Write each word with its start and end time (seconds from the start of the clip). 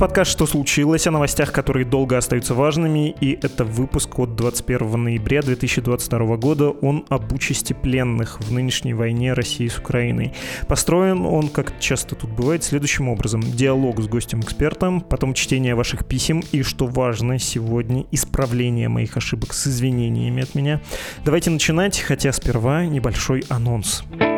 Подкаст 0.00 0.30
«Что 0.30 0.46
случилось?» 0.46 1.06
о 1.06 1.10
новостях, 1.10 1.52
которые 1.52 1.84
долго 1.84 2.16
остаются 2.16 2.54
важными, 2.54 3.14
и 3.20 3.38
это 3.42 3.64
выпуск 3.64 4.18
от 4.18 4.34
21 4.34 5.04
ноября 5.04 5.42
2022 5.42 6.36
года. 6.38 6.70
Он 6.70 7.04
об 7.10 7.30
участи 7.34 7.74
пленных 7.74 8.40
в 8.40 8.50
нынешней 8.50 8.94
войне 8.94 9.34
России 9.34 9.68
с 9.68 9.76
Украиной. 9.76 10.32
Построен 10.66 11.26
он, 11.26 11.50
как 11.50 11.78
часто 11.80 12.14
тут 12.14 12.30
бывает, 12.30 12.64
следующим 12.64 13.10
образом. 13.10 13.42
Диалог 13.42 14.00
с 14.00 14.08
гостем-экспертом, 14.08 15.02
потом 15.02 15.34
чтение 15.34 15.74
ваших 15.74 16.06
писем 16.06 16.42
и, 16.50 16.62
что 16.62 16.86
важно 16.86 17.38
сегодня, 17.38 18.06
исправление 18.10 18.88
моих 18.88 19.18
ошибок 19.18 19.52
с 19.52 19.66
извинениями 19.66 20.42
от 20.42 20.54
меня. 20.54 20.80
Давайте 21.26 21.50
начинать, 21.50 22.00
хотя 22.00 22.32
сперва 22.32 22.86
небольшой 22.86 23.44
анонс. 23.50 24.02
Анонс. 24.08 24.29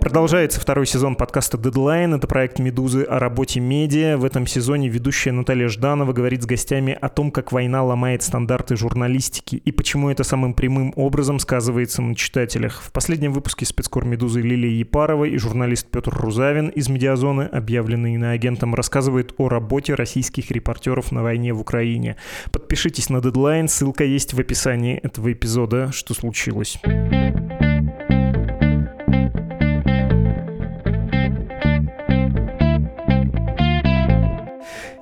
Продолжается 0.00 0.58
второй 0.58 0.86
сезон 0.86 1.14
подкаста 1.14 1.58
Deadline. 1.58 2.16
Это 2.16 2.26
проект 2.26 2.58
«Медузы» 2.58 3.02
о 3.02 3.18
работе 3.18 3.60
медиа. 3.60 4.16
В 4.16 4.24
этом 4.24 4.46
сезоне 4.46 4.88
ведущая 4.88 5.30
Наталья 5.30 5.68
Жданова 5.68 6.14
говорит 6.14 6.42
с 6.42 6.46
гостями 6.46 6.96
о 6.98 7.10
том, 7.10 7.30
как 7.30 7.52
война 7.52 7.84
ломает 7.84 8.22
стандарты 8.22 8.76
журналистики 8.76 9.56
и 9.56 9.72
почему 9.72 10.08
это 10.08 10.24
самым 10.24 10.54
прямым 10.54 10.94
образом 10.96 11.38
сказывается 11.38 12.00
на 12.00 12.14
читателях. 12.14 12.82
В 12.82 12.92
последнем 12.92 13.34
выпуске 13.34 13.66
спецкор 13.66 14.06
«Медузы» 14.06 14.40
Лилия 14.40 14.70
Епарова 14.70 15.26
и 15.26 15.36
журналист 15.36 15.86
Петр 15.90 16.14
Рузавин 16.14 16.68
из 16.68 16.88
«Медиазоны», 16.88 17.42
объявленный 17.42 18.14
иноагентом, 18.14 18.74
рассказывает 18.74 19.34
о 19.36 19.50
работе 19.50 19.94
российских 19.94 20.50
репортеров 20.50 21.12
на 21.12 21.22
войне 21.22 21.52
в 21.52 21.60
Украине. 21.60 22.16
Подпишитесь 22.52 23.10
на 23.10 23.18
Deadline, 23.18 23.68
ссылка 23.68 24.04
есть 24.04 24.32
в 24.32 24.40
описании 24.40 24.96
этого 24.96 25.30
эпизода 25.30 25.92
«Что 25.92 26.14
случилось?». 26.14 26.78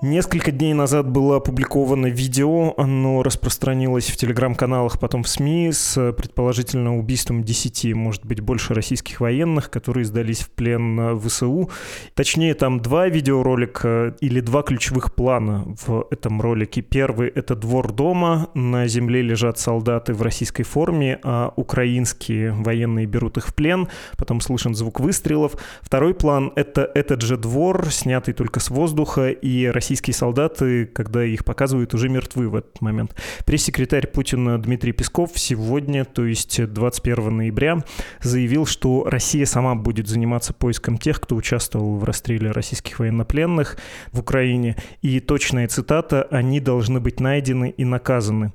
Несколько 0.08 0.52
дней 0.52 0.72
назад 0.72 1.06
было 1.06 1.36
опубликовано 1.36 2.06
видео, 2.06 2.72
оно 2.78 3.22
распространилось 3.22 4.08
в 4.08 4.16
телеграм-каналах, 4.16 4.98
потом 4.98 5.22
в 5.22 5.28
СМИ 5.28 5.70
с 5.70 6.12
предположительно 6.12 6.96
убийством 6.96 7.44
10, 7.44 7.92
может 7.94 8.24
быть, 8.24 8.40
больше 8.40 8.72
российских 8.72 9.20
военных, 9.20 9.68
которые 9.68 10.06
сдались 10.06 10.40
в 10.40 10.48
плен 10.48 11.14
в 11.14 11.28
ВСУ. 11.28 11.68
Точнее, 12.14 12.54
там 12.54 12.80
два 12.80 13.08
видеоролика 13.08 14.16
или 14.20 14.40
два 14.40 14.62
ключевых 14.62 15.14
плана 15.14 15.66
в 15.86 16.06
этом 16.10 16.40
ролике. 16.40 16.80
Первый— 16.80 17.28
это 17.34 17.54
двор 17.54 17.92
дома, 17.92 18.48
на 18.54 18.88
земле 18.88 19.20
лежат 19.20 19.58
солдаты 19.58 20.14
в 20.14 20.22
российской 20.22 20.62
форме, 20.62 21.20
а 21.22 21.52
украинские 21.56 22.52
военные 22.52 23.04
берут 23.04 23.36
их 23.36 23.48
в 23.48 23.54
плен, 23.54 23.88
потом 24.16 24.40
слышен 24.40 24.74
звук 24.74 25.00
выстрелов. 25.00 25.52
Второй 25.82 26.14
план— 26.14 26.50
это 26.56 26.90
этот 26.94 27.20
же 27.20 27.36
двор, 27.36 27.90
снятый 27.90 28.32
только 28.32 28.58
с 28.58 28.70
воздуха, 28.70 29.28
и 29.28 29.66
российские 29.66 29.97
российские 29.98 30.14
солдаты, 30.14 30.86
когда 30.86 31.24
их 31.24 31.44
показывают, 31.44 31.92
уже 31.92 32.08
мертвы 32.08 32.48
в 32.48 32.54
этот 32.54 32.80
момент. 32.80 33.16
Пресс-секретарь 33.44 34.06
Путина 34.06 34.56
Дмитрий 34.56 34.92
Песков 34.92 35.32
сегодня, 35.34 36.04
то 36.04 36.24
есть 36.24 36.64
21 36.64 37.36
ноября, 37.36 37.82
заявил, 38.22 38.64
что 38.64 39.04
Россия 39.04 39.44
сама 39.44 39.75
будет 39.75 40.06
заниматься 40.06 40.54
поиском 40.54 40.98
тех, 40.98 41.20
кто 41.20 41.34
участвовал 41.34 41.97
в 41.97 42.04
расстреле 42.04 42.53
российских 42.53 43.00
военнопленных 43.00 43.76
в 44.12 44.20
Украине. 44.20 44.76
И 45.03 45.19
точная 45.19 45.66
цитата 45.66 46.22
«они 46.30 46.60
должны 46.60 47.00
быть 47.00 47.19
найдены 47.19 47.75
и 47.76 47.84
наказаны». 47.84 48.53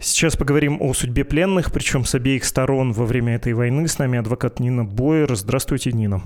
Сейчас 0.00 0.36
поговорим 0.36 0.78
о 0.80 0.94
судьбе 0.94 1.24
пленных, 1.24 1.70
причем 1.70 2.04
с 2.04 2.16
обеих 2.16 2.44
сторон 2.44 2.92
во 2.92 3.04
время 3.04 3.36
этой 3.36 3.52
войны. 3.52 3.86
С 3.86 4.00
нами 4.00 4.18
адвокат 4.18 4.58
Нина 4.58 4.84
Бойер. 4.84 5.36
Здравствуйте, 5.36 5.92
Нина. 5.92 6.22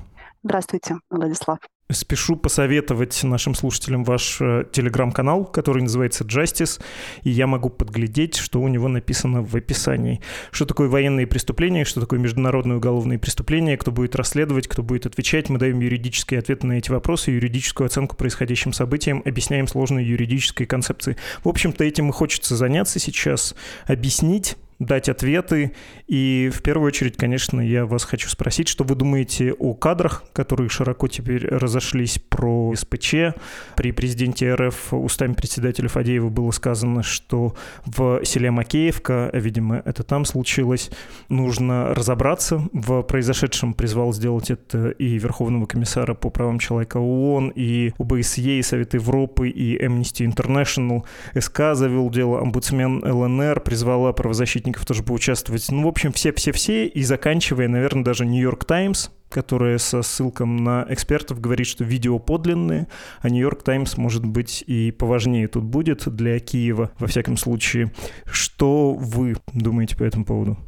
Здравствуйте, 0.46 1.00
Владислав. 1.10 1.58
Спешу 1.90 2.36
посоветовать 2.36 3.20
нашим 3.24 3.56
слушателям 3.56 4.04
ваш 4.04 4.40
э, 4.40 4.62
телеграм-канал, 4.70 5.44
который 5.44 5.82
называется 5.82 6.22
Justice, 6.22 6.80
и 7.24 7.30
я 7.30 7.48
могу 7.48 7.68
подглядеть, 7.68 8.36
что 8.36 8.60
у 8.60 8.68
него 8.68 8.86
написано 8.86 9.42
в 9.42 9.56
описании. 9.56 10.20
Что 10.52 10.64
такое 10.64 10.88
военные 10.88 11.26
преступления, 11.26 11.84
что 11.84 12.00
такое 12.00 12.20
международные 12.20 12.76
уголовные 12.76 13.18
преступления, 13.18 13.76
кто 13.76 13.90
будет 13.90 14.14
расследовать, 14.14 14.68
кто 14.68 14.84
будет 14.84 15.06
отвечать. 15.06 15.48
Мы 15.48 15.58
даем 15.58 15.80
юридические 15.80 16.38
ответы 16.38 16.68
на 16.68 16.74
эти 16.74 16.92
вопросы, 16.92 17.32
юридическую 17.32 17.86
оценку 17.86 18.14
происходящим 18.14 18.72
событиям, 18.72 19.22
объясняем 19.24 19.66
сложные 19.66 20.08
юридические 20.08 20.68
концепции. 20.68 21.16
В 21.42 21.48
общем-то, 21.48 21.82
этим 21.82 22.10
и 22.10 22.12
хочется 22.12 22.54
заняться 22.54 23.00
сейчас, 23.00 23.56
объяснить, 23.86 24.56
дать 24.78 25.08
ответы. 25.08 25.72
И 26.06 26.50
в 26.52 26.62
первую 26.62 26.88
очередь, 26.88 27.16
конечно, 27.16 27.60
я 27.60 27.86
вас 27.86 28.04
хочу 28.04 28.28
спросить, 28.28 28.68
что 28.68 28.84
вы 28.84 28.94
думаете 28.94 29.52
о 29.52 29.74
кадрах, 29.74 30.24
которые 30.32 30.68
широко 30.68 31.08
теперь 31.08 31.46
разошлись 31.46 32.18
про 32.18 32.74
СПЧ. 32.74 33.14
При 33.76 33.92
президенте 33.92 34.54
РФ 34.54 34.92
устами 34.92 35.32
председателя 35.32 35.88
Фадеева 35.88 36.28
было 36.28 36.50
сказано, 36.50 37.02
что 37.02 37.54
в 37.84 38.24
селе 38.24 38.50
Макеевка, 38.50 39.30
видимо, 39.32 39.82
это 39.84 40.02
там 40.02 40.24
случилось, 40.24 40.90
нужно 41.28 41.94
разобраться 41.94 42.62
в 42.72 43.02
произошедшем. 43.02 43.74
Призвал 43.74 44.12
сделать 44.12 44.50
это 44.50 44.90
и 44.90 45.18
Верховного 45.18 45.66
комиссара 45.66 46.14
по 46.14 46.30
правам 46.30 46.58
человека 46.58 46.98
ООН, 46.98 47.52
и 47.54 47.92
ОБСЕ, 47.98 48.58
и 48.58 48.62
Совет 48.62 48.94
Европы, 48.94 49.48
и 49.48 49.82
Amnesty 49.82 50.30
International. 50.30 51.04
СК 51.38 51.74
завел 51.74 52.10
дело, 52.10 52.40
омбудсмен 52.40 53.02
ЛНР 53.04 53.60
призвала 53.60 54.12
правозащитников 54.12 54.65
защитников 54.66 54.84
тоже 54.84 55.02
поучаствовать. 55.02 55.66
Ну, 55.70 55.84
в 55.84 55.88
общем, 55.88 56.12
все-все-все, 56.12 56.86
и 56.86 57.02
заканчивая, 57.02 57.68
наверное, 57.68 58.04
даже 58.04 58.26
Нью-Йорк 58.26 58.64
Таймс, 58.64 59.10
которая 59.28 59.78
со 59.78 60.02
ссылком 60.02 60.56
на 60.56 60.84
экспертов 60.88 61.40
говорит, 61.40 61.66
что 61.66 61.84
видео 61.84 62.18
подлинные, 62.18 62.88
а 63.20 63.30
Нью-Йорк 63.30 63.62
Таймс, 63.62 63.96
может 63.96 64.24
быть, 64.24 64.64
и 64.66 64.90
поважнее 64.90 65.46
тут 65.46 65.64
будет 65.64 66.08
для 66.08 66.38
Киева, 66.40 66.90
во 66.98 67.06
всяком 67.06 67.36
случае. 67.36 67.92
Что 68.24 68.92
вы 68.92 69.36
думаете 69.54 69.96
по 69.96 70.02
этому 70.02 70.24
поводу? 70.24 70.58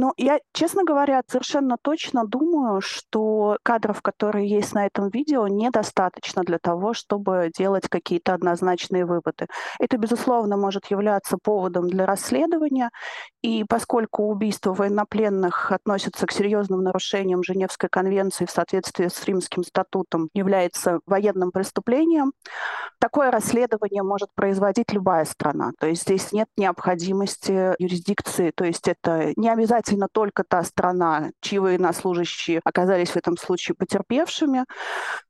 Ну, 0.00 0.14
я, 0.16 0.38
честно 0.54 0.82
говоря, 0.82 1.20
совершенно 1.26 1.76
точно 1.76 2.24
думаю, 2.24 2.80
что 2.80 3.58
кадров, 3.62 4.00
которые 4.00 4.48
есть 4.48 4.72
на 4.72 4.86
этом 4.86 5.10
видео, 5.10 5.46
недостаточно 5.46 6.42
для 6.42 6.58
того, 6.58 6.94
чтобы 6.94 7.50
делать 7.54 7.86
какие-то 7.86 8.32
однозначные 8.32 9.04
выводы. 9.04 9.46
Это, 9.78 9.98
безусловно, 9.98 10.56
может 10.56 10.86
являться 10.86 11.36
поводом 11.36 11.86
для 11.86 12.06
расследования, 12.06 12.88
и 13.42 13.62
поскольку 13.68 14.22
убийство 14.22 14.72
военнопленных 14.72 15.70
относится 15.70 16.26
к 16.26 16.32
серьезным 16.32 16.82
нарушениям 16.82 17.42
Женевской 17.42 17.90
конвенции 17.90 18.46
в 18.46 18.50
соответствии 18.50 19.08
с 19.08 19.22
Римским 19.26 19.62
статутом, 19.62 20.30
является 20.32 21.00
военным 21.04 21.50
преступлением, 21.50 22.32
такое 23.00 23.30
расследование 23.30 24.02
может 24.02 24.30
производить 24.34 24.94
любая 24.94 25.26
страна. 25.26 25.72
То 25.78 25.88
есть 25.88 26.04
здесь 26.04 26.32
нет 26.32 26.48
необходимости 26.56 27.74
юрисдикции, 27.78 28.50
то 28.54 28.64
есть 28.64 28.88
это 28.88 29.34
не 29.36 29.50
обязательно 29.50 29.89
обязательно 29.90 30.08
только 30.12 30.44
та 30.44 30.62
страна, 30.62 31.30
чьи 31.40 31.58
военнослужащие 31.58 32.60
оказались 32.64 33.10
в 33.10 33.16
этом 33.16 33.36
случае 33.36 33.74
потерпевшими. 33.74 34.64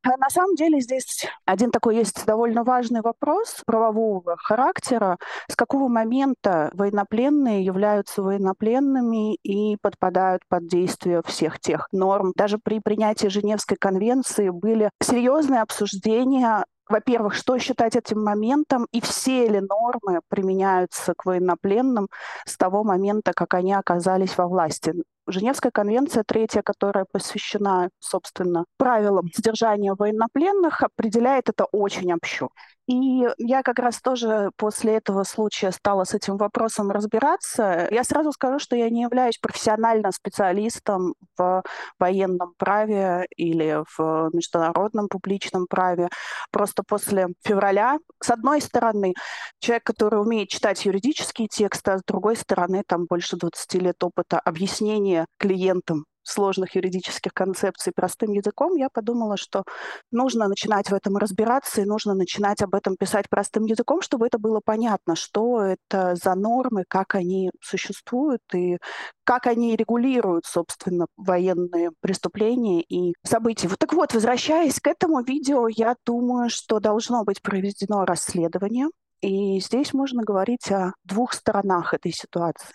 А 0.02 0.16
на 0.16 0.28
самом 0.30 0.54
деле 0.54 0.80
здесь 0.80 1.26
один 1.46 1.70
такой 1.70 1.96
есть 1.96 2.26
довольно 2.26 2.64
важный 2.64 3.00
вопрос 3.00 3.62
правового 3.66 4.36
характера. 4.36 5.16
С 5.48 5.56
какого 5.56 5.88
момента 5.88 6.70
военнопленные 6.74 7.64
являются 7.64 8.22
военнопленными 8.22 9.36
и 9.36 9.76
подпадают 9.80 10.42
под 10.48 10.66
действие 10.68 11.22
всех 11.24 11.58
тех 11.58 11.88
норм? 11.92 12.32
Даже 12.36 12.58
при 12.58 12.80
принятии 12.80 13.28
Женевской 13.28 13.76
конвенции 13.76 14.50
были 14.50 14.90
серьезные 15.02 15.62
обсуждения 15.62 16.64
во-первых, 16.90 17.34
что 17.34 17.58
считать 17.58 17.96
этим 17.96 18.22
моментом 18.22 18.86
и 18.92 19.00
все 19.00 19.48
ли 19.48 19.60
нормы 19.60 20.20
применяются 20.28 21.14
к 21.14 21.24
военнопленным 21.24 22.08
с 22.44 22.56
того 22.56 22.84
момента, 22.84 23.32
как 23.32 23.54
они 23.54 23.72
оказались 23.72 24.36
во 24.36 24.46
власти. 24.48 24.94
Женевская 25.30 25.70
конвенция, 25.70 26.24
третья, 26.26 26.62
которая 26.62 27.06
посвящена, 27.10 27.90
собственно, 27.98 28.64
правилам 28.76 29.28
содержания 29.32 29.94
военнопленных, 29.94 30.82
определяет 30.82 31.48
это 31.48 31.64
очень 31.66 32.12
общо. 32.12 32.48
И 32.90 33.24
я 33.38 33.62
как 33.62 33.78
раз 33.78 34.00
тоже 34.00 34.50
после 34.56 34.96
этого 34.96 35.22
случая 35.22 35.70
стала 35.70 36.02
с 36.02 36.12
этим 36.12 36.36
вопросом 36.36 36.90
разбираться. 36.90 37.86
Я 37.92 38.02
сразу 38.02 38.32
скажу, 38.32 38.58
что 38.58 38.74
я 38.74 38.90
не 38.90 39.02
являюсь 39.02 39.38
профессиональным 39.38 40.10
специалистом 40.10 41.14
в 41.38 41.62
военном 42.00 42.54
праве 42.58 43.26
или 43.36 43.84
в 43.96 44.30
международном 44.32 45.06
публичном 45.06 45.66
праве. 45.68 46.08
Просто 46.50 46.82
после 46.82 47.28
февраля, 47.44 47.98
с 48.20 48.30
одной 48.30 48.60
стороны, 48.60 49.14
человек, 49.60 49.84
который 49.84 50.20
умеет 50.20 50.48
читать 50.48 50.84
юридические 50.84 51.46
тексты, 51.46 51.92
а 51.92 51.98
с 51.98 52.02
другой 52.04 52.34
стороны, 52.34 52.82
там 52.84 53.06
больше 53.06 53.36
20 53.36 53.74
лет 53.74 54.02
опыта 54.02 54.40
объяснения 54.40 55.19
клиентам 55.38 56.04
сложных 56.22 56.74
юридических 56.76 57.32
концепций 57.32 57.92
простым 57.94 58.32
языком, 58.32 58.76
я 58.76 58.88
подумала, 58.92 59.36
что 59.36 59.64
нужно 60.10 60.48
начинать 60.48 60.90
в 60.90 60.94
этом 60.94 61.16
разбираться 61.16 61.80
и 61.80 61.86
нужно 61.86 62.14
начинать 62.14 62.62
об 62.62 62.74
этом 62.74 62.96
писать 62.96 63.28
простым 63.28 63.64
языком, 63.64 64.02
чтобы 64.02 64.26
это 64.26 64.38
было 64.38 64.60
понятно, 64.64 65.16
что 65.16 65.62
это 65.62 66.14
за 66.14 66.34
нормы, 66.34 66.84
как 66.88 67.14
они 67.14 67.50
существуют 67.60 68.42
и 68.54 68.78
как 69.24 69.46
они 69.46 69.76
регулируют, 69.76 70.44
собственно, 70.46 71.06
военные 71.16 71.90
преступления 72.00 72.82
и 72.82 73.14
события. 73.24 73.68
Вот 73.68 73.78
так 73.78 73.92
вот, 73.92 74.14
возвращаясь 74.14 74.80
к 74.80 74.86
этому 74.86 75.22
видео, 75.22 75.68
я 75.68 75.94
думаю, 76.04 76.50
что 76.50 76.80
должно 76.80 77.24
быть 77.24 77.42
проведено 77.42 78.04
расследование. 78.04 78.88
И 79.20 79.60
здесь 79.60 79.92
можно 79.92 80.22
говорить 80.22 80.70
о 80.72 80.92
двух 81.04 81.34
сторонах 81.34 81.92
этой 81.92 82.10
ситуации. 82.10 82.74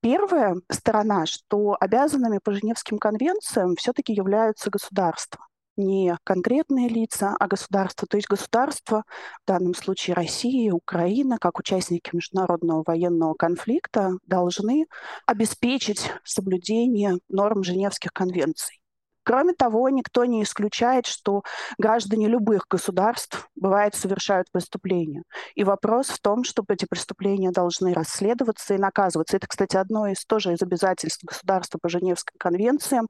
Первая 0.00 0.56
сторона, 0.70 1.26
что 1.26 1.76
обязанными 1.78 2.38
по 2.38 2.52
Женевским 2.52 2.98
конвенциям 2.98 3.76
все-таки 3.76 4.12
являются 4.12 4.70
государства 4.70 5.48
не 5.78 6.18
конкретные 6.24 6.88
лица, 6.88 7.34
а 7.38 7.46
государства. 7.46 8.06
То 8.08 8.16
есть 8.16 8.28
государства, 8.28 9.04
в 9.44 9.46
данном 9.46 9.74
случае 9.74 10.14
Россия 10.14 10.72
Украина, 10.72 11.38
как 11.38 11.58
участники 11.58 12.10
международного 12.12 12.82
военного 12.86 13.34
конфликта, 13.34 14.18
должны 14.26 14.86
обеспечить 15.26 16.10
соблюдение 16.24 17.18
норм 17.28 17.62
Женевских 17.62 18.12
конвенций. 18.12 18.80
Кроме 19.28 19.52
того, 19.52 19.90
никто 19.90 20.24
не 20.24 20.42
исключает, 20.42 21.04
что 21.04 21.42
граждане 21.76 22.28
любых 22.28 22.64
государств, 22.66 23.50
бывает, 23.56 23.94
совершают 23.94 24.50
преступления. 24.50 25.22
И 25.54 25.64
вопрос 25.64 26.06
в 26.08 26.18
том, 26.18 26.44
чтобы 26.44 26.72
эти 26.72 26.86
преступления 26.86 27.50
должны 27.50 27.92
расследоваться 27.92 28.72
и 28.72 28.78
наказываться. 28.78 29.36
Это, 29.36 29.46
кстати, 29.46 29.76
одно 29.76 30.06
из 30.06 30.24
тоже 30.24 30.54
из 30.54 30.62
обязательств 30.62 31.24
государства 31.24 31.78
по 31.78 31.90
Женевским 31.90 32.36
конвенциям 32.38 33.06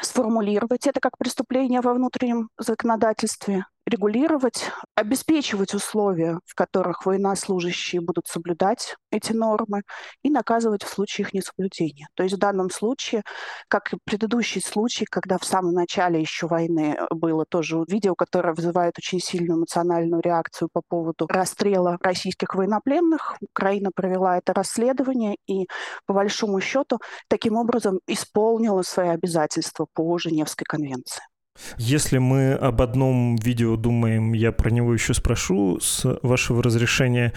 сформулировать 0.00 0.86
это 0.86 1.00
как 1.00 1.18
преступление 1.18 1.82
во 1.82 1.92
внутреннем 1.92 2.48
законодательстве, 2.56 3.66
регулировать, 3.86 4.70
обеспечивать 4.94 5.74
условия, 5.74 6.38
в 6.46 6.54
которых 6.54 7.04
военнослужащие 7.06 8.00
будут 8.00 8.26
соблюдать 8.26 8.96
эти 9.10 9.32
нормы, 9.32 9.82
и 10.22 10.30
наказывать 10.30 10.82
в 10.84 10.88
случае 10.88 11.26
их 11.26 11.34
несоблюдения. 11.34 12.08
То 12.14 12.22
есть 12.22 12.36
в 12.36 12.38
данном 12.38 12.70
случае, 12.70 13.22
как 13.68 13.92
и 13.92 13.98
предыдущий 14.04 14.60
случай, 14.60 15.04
когда 15.04 15.38
в 15.38 15.44
самом 15.44 15.72
начале 15.72 16.20
еще 16.20 16.46
войны 16.46 16.98
было 17.10 17.44
тоже 17.44 17.82
видео, 17.88 18.14
которое 18.14 18.54
вызывает 18.54 18.98
очень 18.98 19.20
сильную 19.20 19.58
эмоциональную 19.58 20.22
реакцию 20.22 20.68
по 20.72 20.82
поводу 20.86 21.26
расстрела 21.26 21.98
российских 22.00 22.54
военнопленных, 22.54 23.36
Украина 23.40 23.90
провела 23.94 24.38
это 24.38 24.52
расследование 24.52 25.36
и, 25.46 25.66
по 26.06 26.14
большому 26.14 26.60
счету, 26.60 26.98
таким 27.28 27.56
образом 27.56 28.00
исполнила 28.06 28.82
свои 28.82 29.08
обязательства 29.08 29.86
по 29.92 30.18
Женевской 30.18 30.64
конвенции. 30.64 31.22
Если 31.76 32.18
мы 32.18 32.52
об 32.52 32.80
одном 32.80 33.36
видео 33.36 33.76
думаем, 33.76 34.32
я 34.34 34.52
про 34.52 34.70
него 34.70 34.92
еще 34.92 35.14
спрошу 35.14 35.80
с 35.80 36.18
вашего 36.22 36.62
разрешения. 36.62 37.32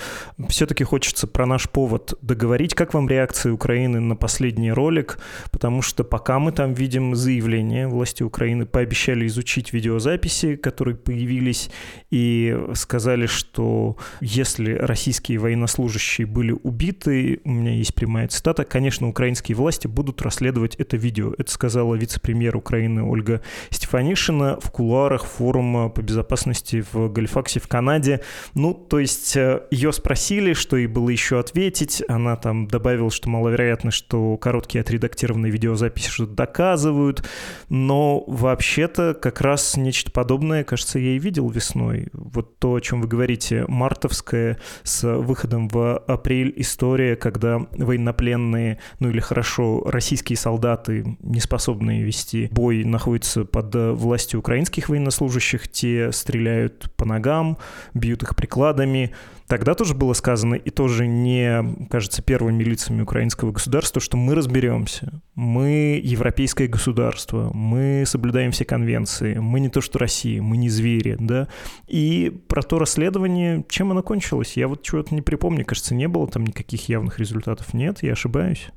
Все-таки 0.50 0.83
хочется 0.83 1.27
про 1.27 1.45
наш 1.45 1.69
повод 1.69 2.17
договорить. 2.21 2.75
Как 2.75 2.94
вам 2.94 3.09
реакция 3.09 3.53
Украины 3.53 4.00
на 4.00 4.15
последний 4.15 4.71
ролик? 4.71 5.19
Потому 5.51 5.81
что 5.81 6.03
пока 6.03 6.39
мы 6.39 6.51
там 6.51 6.73
видим 6.73 7.15
заявление, 7.15 7.88
власти 7.88 8.23
Украины 8.23 8.65
пообещали 8.65 9.25
изучить 9.27 9.73
видеозаписи, 9.73 10.56
которые 10.56 10.95
появились, 10.95 11.69
и 12.12 12.57
сказали, 12.73 13.25
что 13.25 13.97
если 14.21 14.73
российские 14.73 15.39
военнослужащие 15.39 16.27
были 16.27 16.51
убиты, 16.51 17.41
у 17.44 17.51
меня 17.51 17.75
есть 17.75 17.95
прямая 17.95 18.27
цитата, 18.27 18.63
конечно, 18.63 19.07
украинские 19.07 19.56
власти 19.56 19.88
будут 19.88 20.21
расследовать 20.21 20.75
это 20.75 20.97
видео. 20.97 21.33
Это 21.38 21.51
сказала 21.51 21.95
вице-премьер 21.95 22.56
Украины 22.56 23.03
Ольга 23.03 23.41
Стефанова 23.69 24.04
Станишина 24.05 24.59
в 24.59 24.69
кулуарах 24.69 25.25
форума 25.25 25.89
по 25.89 26.03
безопасности 26.03 26.85
в 26.91 27.11
Галифаксе 27.11 27.59
в 27.59 27.67
Канаде. 27.67 28.21
Ну, 28.53 28.75
то 28.75 28.99
есть 28.99 29.35
э, 29.35 29.63
ее 29.71 29.91
спросили, 29.91 30.53
что 30.53 30.77
ей 30.77 30.85
было 30.85 31.09
еще 31.09 31.39
ответить. 31.39 32.03
Она 32.07 32.35
там 32.35 32.67
добавила, 32.67 33.09
что 33.09 33.29
маловероятно, 33.29 33.89
что 33.89 34.37
короткие 34.37 34.81
отредактированные 34.81 35.51
видеозаписи 35.51 36.07
что-то 36.07 36.33
доказывают. 36.33 37.27
Но 37.69 38.23
вообще-то 38.27 39.15
как 39.19 39.41
раз 39.41 39.75
нечто 39.75 40.11
подобное, 40.11 40.63
кажется, 40.63 40.99
я 40.99 41.15
и 41.15 41.17
видел 41.17 41.49
весной. 41.49 42.09
Вот 42.13 42.59
то, 42.59 42.75
о 42.75 42.81
чем 42.81 43.01
вы 43.01 43.07
говорите, 43.07 43.65
мартовская 43.67 44.59
с 44.83 45.17
выходом 45.17 45.67
в 45.67 45.97
апрель 45.97 46.53
история, 46.57 47.15
когда 47.15 47.65
военнопленные, 47.71 48.77
ну 48.99 49.09
или 49.09 49.19
хорошо, 49.19 49.81
российские 49.87 50.37
солдаты, 50.37 51.17
не 51.21 51.39
способные 51.39 52.03
вести 52.03 52.49
бой, 52.51 52.83
находятся 52.83 53.45
под 53.45 53.94
власти 53.95 54.36
украинских 54.36 54.89
военнослужащих, 54.89 55.68
те 55.68 56.12
стреляют 56.12 56.92
по 56.95 57.06
ногам, 57.06 57.57
бьют 57.94 58.24
их 58.24 58.36
прикладами. 58.36 59.13
Тогда 59.47 59.75
тоже 59.75 59.94
было 59.94 60.13
сказано, 60.13 60.56
и 60.56 60.69
тоже 60.71 61.06
не, 61.06 61.88
кажется, 61.89 62.24
первыми 62.24 62.63
лицами 62.63 63.01
украинского 63.01 63.51
государства, 63.51 64.01
что 64.01 64.18
мы 64.18 64.33
разберемся. 64.33 65.21
Мы 65.36 66.01
европейское 66.03 66.68
государство, 66.68 67.51
мы 67.53 68.06
соблюдаем 68.07 68.51
все 68.51 68.65
конвенции, 68.65 69.36
мы 69.36 69.59
не 69.59 69.69
то 69.69 69.81
что 69.81 70.00
Россия, 70.00 70.41
мы 70.41 70.57
не 70.57 70.69
звери, 70.69 71.15
да. 71.19 71.48
И 71.88 72.31
про 72.48 72.63
то 72.63 72.80
расследование, 72.80 73.63
чем 73.69 73.91
оно 73.91 74.01
кончилось, 74.01 74.57
я 74.57 74.68
вот 74.68 74.81
чего-то 74.81 75.13
не 75.13 75.21
припомню, 75.21 75.63
кажется, 75.63 75.94
не 75.94 76.07
было 76.07 76.27
там 76.27 76.45
никаких 76.45 76.89
явных 76.89 77.19
результатов. 77.19 77.74
Нет, 77.74 78.01
я 78.01 78.13
ошибаюсь. 78.13 78.69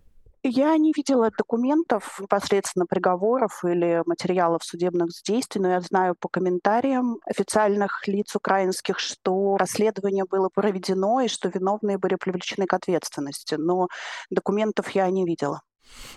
Я 0.45 0.77
не 0.77 0.93
видела 0.97 1.31
документов, 1.37 2.19
непосредственно 2.21 2.87
приговоров 2.87 3.65
или 3.65 4.03
материалов 4.07 4.63
судебных 4.63 5.09
действий, 5.27 5.61
но 5.61 5.69
я 5.71 5.81
знаю 5.81 6.15
по 6.19 6.29
комментариям 6.29 7.19
официальных 7.27 8.07
лиц 8.07 8.37
украинских, 8.37 9.01
что 9.01 9.57
расследование 9.57 10.25
было 10.31 10.49
проведено 10.49 11.21
и 11.21 11.29
что 11.29 11.49
виновные 11.49 11.99
были 11.99 12.15
привлечены 12.15 12.67
к 12.67 12.75
ответственности. 12.75 13.57
Но 13.57 13.89
документов 14.31 14.91
я 14.91 15.11
не 15.11 15.25
видела. 15.25 15.61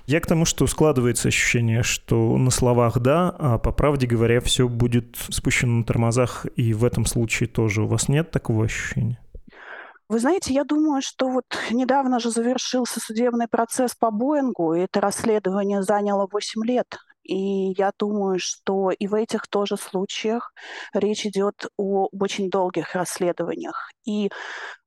Я 0.05 0.19
к 0.19 0.27
тому, 0.27 0.45
что 0.45 0.67
складывается 0.67 1.29
ощущение, 1.29 1.81
что 1.81 2.37
на 2.37 2.51
словах 2.51 2.99
да, 2.99 3.35
а 3.39 3.57
по 3.57 3.71
правде 3.71 4.05
говоря, 4.05 4.41
все 4.41 4.67
будет 4.67 5.15
спущено 5.29 5.79
на 5.79 5.83
тормозах, 5.83 6.45
и 6.55 6.73
в 6.73 6.83
этом 6.83 7.05
случае 7.05 7.47
тоже 7.47 7.83
у 7.83 7.87
вас 7.87 8.09
нет 8.09 8.31
такого 8.31 8.65
ощущения? 8.65 9.19
Вы 10.11 10.19
знаете, 10.19 10.53
я 10.53 10.65
думаю, 10.65 11.01
что 11.01 11.29
вот 11.29 11.45
недавно 11.71 12.19
же 12.19 12.31
завершился 12.31 12.99
судебный 12.99 13.47
процесс 13.47 13.95
по 13.95 14.11
Боингу, 14.11 14.73
и 14.73 14.81
это 14.81 14.99
расследование 14.99 15.83
заняло 15.83 16.27
8 16.29 16.65
лет. 16.65 16.97
И 17.23 17.73
я 17.77 17.93
думаю, 17.97 18.37
что 18.37 18.91
и 18.91 19.07
в 19.07 19.13
этих 19.13 19.47
тоже 19.47 19.77
случаях 19.77 20.51
речь 20.93 21.25
идет 21.25 21.67
о 21.77 22.09
очень 22.11 22.49
долгих 22.49 22.93
расследованиях. 22.93 23.89
И 24.03 24.29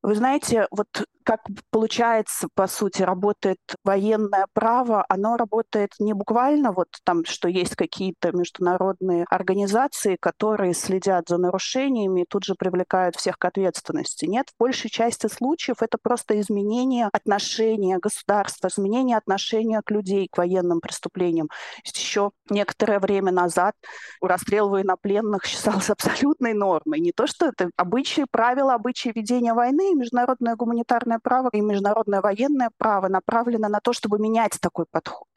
вы 0.04 0.14
знаете, 0.14 0.68
вот 0.70 0.88
как 1.24 1.40
получается, 1.70 2.48
по 2.54 2.66
сути, 2.66 3.02
работает 3.02 3.58
военное 3.82 4.46
право, 4.52 5.04
оно 5.08 5.36
работает 5.36 5.92
не 5.98 6.12
буквально 6.12 6.72
вот 6.72 6.88
там, 7.02 7.24
что 7.24 7.48
есть 7.48 7.74
какие-то 7.76 8.30
международные 8.32 9.24
организации, 9.30 10.16
которые 10.20 10.74
следят 10.74 11.28
за 11.28 11.38
нарушениями 11.38 12.22
и 12.22 12.26
тут 12.28 12.44
же 12.44 12.54
привлекают 12.54 13.16
всех 13.16 13.38
к 13.38 13.44
ответственности. 13.46 14.26
Нет, 14.26 14.50
в 14.50 14.60
большей 14.60 14.90
части 14.90 15.26
случаев 15.26 15.78
это 15.80 15.96
просто 16.00 16.38
изменение 16.40 17.08
отношения 17.10 17.96
государства, 17.98 18.68
изменение 18.68 19.16
отношения 19.16 19.80
к 19.82 19.90
людей, 19.90 20.28
к 20.30 20.36
военным 20.36 20.80
преступлениям. 20.80 21.48
Еще 21.84 22.32
некоторое 22.50 23.00
время 23.00 23.32
назад 23.32 23.74
расстрел 24.20 24.68
военнопленных 24.68 25.44
считался 25.46 25.94
абсолютной 25.94 26.52
нормой. 26.52 27.00
Не 27.00 27.12
то, 27.12 27.26
что 27.26 27.46
это 27.46 27.70
обычаи, 27.76 28.26
правила, 28.30 28.74
обычаи 28.74 29.12
ведения 29.14 29.54
войны, 29.54 29.93
международное 29.94 30.56
гуманитарное 30.56 31.18
право 31.22 31.48
и 31.52 31.60
международное 31.60 32.20
военное 32.20 32.70
право 32.76 33.08
направлено 33.08 33.68
на 33.68 33.80
то, 33.80 33.92
чтобы 33.92 34.18
менять 34.18 34.58
такой 34.60 34.86
подход. 34.90 35.28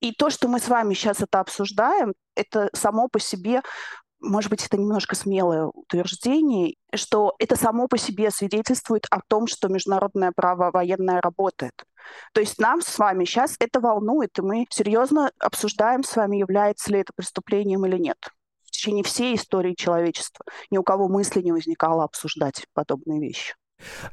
И 0.00 0.12
то, 0.12 0.30
что 0.30 0.48
мы 0.48 0.60
с 0.60 0.68
вами 0.68 0.94
сейчас 0.94 1.20
это 1.20 1.40
обсуждаем, 1.40 2.14
это 2.34 2.70
само 2.72 3.08
по 3.08 3.20
себе 3.20 3.62
может 4.20 4.50
быть, 4.50 4.64
это 4.64 4.76
немножко 4.76 5.16
смелое 5.16 5.66
утверждение, 5.66 6.74
что 6.94 7.34
это 7.38 7.56
само 7.56 7.88
по 7.88 7.96
себе 7.96 8.30
свидетельствует 8.30 9.06
о 9.10 9.20
том, 9.26 9.46
что 9.46 9.68
международное 9.68 10.32
право 10.34 10.70
военное 10.70 11.20
работает. 11.20 11.72
То 12.32 12.40
есть 12.40 12.58
нам 12.58 12.80
с 12.82 12.98
вами 12.98 13.24
сейчас 13.24 13.56
это 13.58 13.80
волнует, 13.80 14.38
и 14.38 14.42
мы 14.42 14.66
серьезно 14.70 15.30
обсуждаем 15.38 16.02
с 16.02 16.14
вами, 16.16 16.36
является 16.36 16.92
ли 16.92 17.00
это 17.00 17.12
преступлением 17.14 17.86
или 17.86 17.98
нет. 17.98 18.18
В 18.64 18.70
течение 18.70 19.04
всей 19.04 19.34
истории 19.34 19.74
человечества 19.74 20.44
ни 20.70 20.78
у 20.78 20.82
кого 20.82 21.08
мысли 21.08 21.40
не 21.40 21.52
возникало 21.52 22.04
обсуждать 22.04 22.66
подобные 22.72 23.20
вещи. 23.20 23.54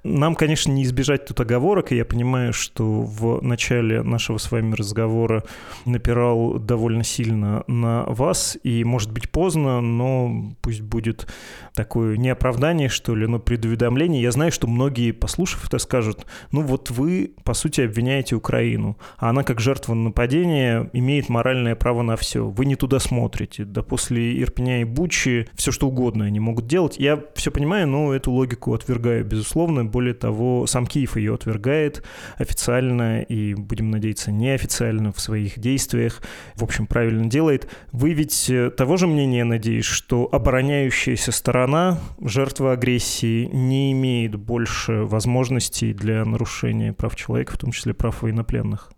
Нам, 0.04 0.36
конечно, 0.36 0.72
не 0.72 0.84
избежать 0.84 1.26
тут 1.26 1.40
оговорок, 1.40 1.92
и 1.92 1.96
я 1.96 2.06
понимаю, 2.06 2.54
что 2.54 3.02
в 3.02 3.42
начале 3.42 4.02
нашего 4.04 4.38
с 4.38 4.52
вами 4.52 4.74
разговора 4.74 5.44
напирал 5.86 6.60
довольно 6.60 7.04
сильно 7.04 7.64
на 7.68 8.04
вас, 8.06 8.58
и, 8.64 8.84
может 8.84 9.12
быть, 9.12 9.30
поздно, 9.30 9.82
но 9.82 10.54
пусть 10.62 10.82
будет 10.82 11.28
такое 11.74 12.18
не 12.18 12.30
оправдание, 12.30 12.90
что 12.90 13.16
ли, 13.16 13.28
но 13.28 13.40
предуведомление. 13.40 14.22
Я 14.22 14.32
знаю, 14.32 14.52
что 14.52 14.68
многие, 14.68 15.12
послушав 15.12 15.68
это, 15.68 15.78
скажут, 15.78 16.26
ну 16.52 16.62
вот 16.62 16.90
вы, 16.90 17.34
по 17.44 17.54
сути, 17.54 17.82
обвиняете 17.82 18.36
Украину, 18.36 18.98
а 19.18 19.30
она, 19.30 19.44
как 19.44 19.60
жертва 19.60 19.94
нападения, 19.94 20.90
имеет 20.94 21.30
моральное 21.30 21.76
право 21.76 22.02
на 22.02 22.16
все. 22.16 22.48
Вы 22.48 22.66
не 22.66 22.76
туда 22.76 23.00
смотрите. 23.00 23.66
Да 23.66 23.82
после 23.84 24.42
Ирпеня 24.42 24.82
и 24.82 24.84
Бучи 24.86 25.48
все 25.56 25.72
что 25.72 25.88
угодно 25.88 26.26
они 26.26 26.40
могут 26.40 26.68
делать. 26.68 26.98
Я 26.98 27.22
все 27.36 27.52
понимаю, 27.52 27.88
но 27.88 28.14
эту 28.14 28.32
логику 28.32 28.74
отвергаю, 28.74 29.26
безусловно 29.26 29.57
безусловно. 29.58 29.86
Более 29.86 30.14
того, 30.14 30.68
сам 30.68 30.86
Киев 30.86 31.18
ее 31.18 31.34
отвергает 31.34 32.04
официально 32.38 33.22
и, 33.22 33.56
будем 33.56 33.90
надеяться, 33.90 34.32
неофициально 34.32 35.12
в 35.12 35.20
своих 35.20 35.60
действиях. 35.60 36.22
В 36.56 36.64
общем, 36.64 36.86
правильно 36.86 37.30
делает. 37.30 37.68
Вы 37.92 38.14
ведь 38.14 38.50
э, 38.50 38.70
того 38.70 38.98
же 38.98 39.08
мнения, 39.08 39.44
надеюсь, 39.44 39.86
что 39.86 40.30
обороняющаяся 40.32 41.32
сторона, 41.32 42.00
жертва 42.22 42.74
агрессии, 42.74 43.50
не 43.52 43.92
имеет 43.94 44.36
больше 44.36 45.04
возможностей 45.04 45.94
для 45.94 46.24
нарушения 46.26 46.94
прав 46.94 47.16
человека, 47.16 47.54
в 47.54 47.58
том 47.58 47.72
числе 47.72 47.94
прав 47.94 48.22
военнопленных? 48.22 48.92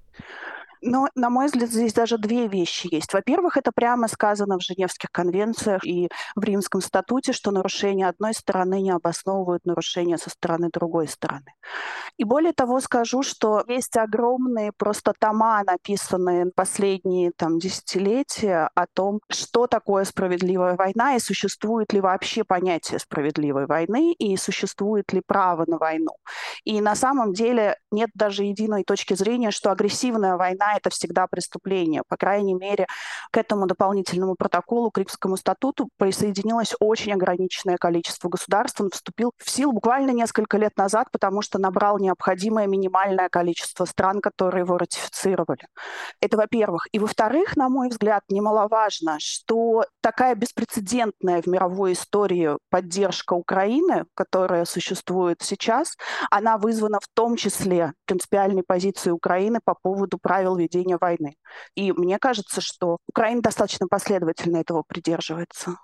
Но, 0.81 1.07
на 1.15 1.29
мой 1.29 1.48
взгляд, 1.48 1.69
здесь 1.69 1.93
даже 1.93 2.17
две 2.17 2.48
вещи 2.48 2.88
есть. 2.91 3.13
Во-первых, 3.13 3.57
это 3.57 3.71
прямо 3.74 4.07
сказано 4.07 4.57
в 4.57 4.63
Женевских 4.63 5.09
конвенциях 5.12 5.86
и 5.86 6.09
в 6.36 6.43
Римском 6.43 6.81
статуте, 6.81 7.33
что 7.33 7.51
нарушения 7.51 8.07
одной 8.07 8.33
стороны 8.33 8.81
не 8.81 8.91
обосновывают 8.91 9.65
нарушения 9.65 10.17
со 10.17 10.29
стороны 10.29 10.69
другой 10.71 11.07
стороны. 11.07 11.53
И 12.17 12.24
более 12.24 12.53
того 12.53 12.79
скажу, 12.79 13.24
что 13.24 13.63
есть 13.67 13.98
огромные 13.98 14.71
просто 14.71 15.13
тома, 15.17 15.63
написанные 15.65 16.51
последние 16.55 17.31
там, 17.36 17.59
десятилетия 17.59 18.69
о 18.74 18.86
том, 18.88 19.19
что 19.29 19.67
такое 19.67 20.05
справедливая 20.05 20.75
война 20.75 21.15
и 21.15 21.19
существует 21.19 21.91
ли 21.93 22.01
вообще 22.01 22.43
понятие 22.43 23.00
справедливой 23.00 23.65
войны 23.65 24.13
и 24.13 24.38
существует 24.38 25.12
ли 25.13 25.21
право 25.25 25.65
на 25.67 25.77
войну. 25.77 26.12
И 26.63 26.81
на 26.81 26.95
самом 26.95 27.33
деле 27.33 27.77
нет 27.91 28.09
даже 28.13 28.43
единой 28.43 28.83
точки 28.83 29.13
зрения, 29.13 29.51
что 29.51 29.71
агрессивная 29.71 30.38
война 30.38 30.68
это 30.75 30.89
всегда 30.89 31.27
преступление. 31.27 32.03
По 32.07 32.17
крайней 32.17 32.53
мере, 32.53 32.88
к 33.31 33.38
этому 33.38 33.67
дополнительному 33.67 34.35
протоколу, 34.35 34.91
к 34.91 34.97
Римскому 34.97 35.38
статуту 35.38 35.89
присоединилось 35.97 36.73
очень 36.79 37.13
ограниченное 37.13 37.77
количество 37.77 38.29
государств. 38.29 38.81
Он 38.81 38.89
вступил 38.89 39.31
в 39.38 39.49
силу 39.49 39.73
буквально 39.73 40.11
несколько 40.11 40.57
лет 40.57 40.77
назад, 40.77 41.07
потому 41.11 41.41
что 41.41 41.59
набрал 41.59 41.99
необходимое 41.99 42.67
минимальное 42.67 43.29
количество 43.29 43.85
стран, 43.85 44.21
которые 44.21 44.63
его 44.63 44.77
ратифицировали. 44.77 45.67
Это 46.21 46.38
во-первых. 46.38 46.88
И 46.91 46.99
во-вторых, 46.99 47.55
на 47.55 47.69
мой 47.69 47.89
взгляд, 47.89 48.23
немаловажно, 48.29 49.17
что 49.19 49.83
такая 50.01 50.35
беспрецедентная 50.35 51.41
в 51.41 51.47
мировой 51.47 51.93
истории 51.93 52.57
поддержка 52.69 53.33
Украины, 53.33 54.05
которая 54.15 54.65
существует 54.65 55.41
сейчас, 55.41 55.95
она 56.31 56.57
вызвана 56.57 56.99
в 56.99 57.07
том 57.13 57.35
числе 57.35 57.93
принципиальной 58.05 58.63
позицией 58.63 59.13
Украины 59.13 59.59
по 59.63 59.75
поводу 59.75 60.17
правил 60.17 60.55
ведения 60.60 60.98
войны. 61.00 61.36
И 61.75 61.92
мне 61.92 62.20
кажется, 62.20 62.62
что 62.62 62.98
Украина 63.08 63.42
достаточно 63.42 63.88
последовательно 63.88 64.58
этого 64.58 64.84
придерживается. 64.88 65.78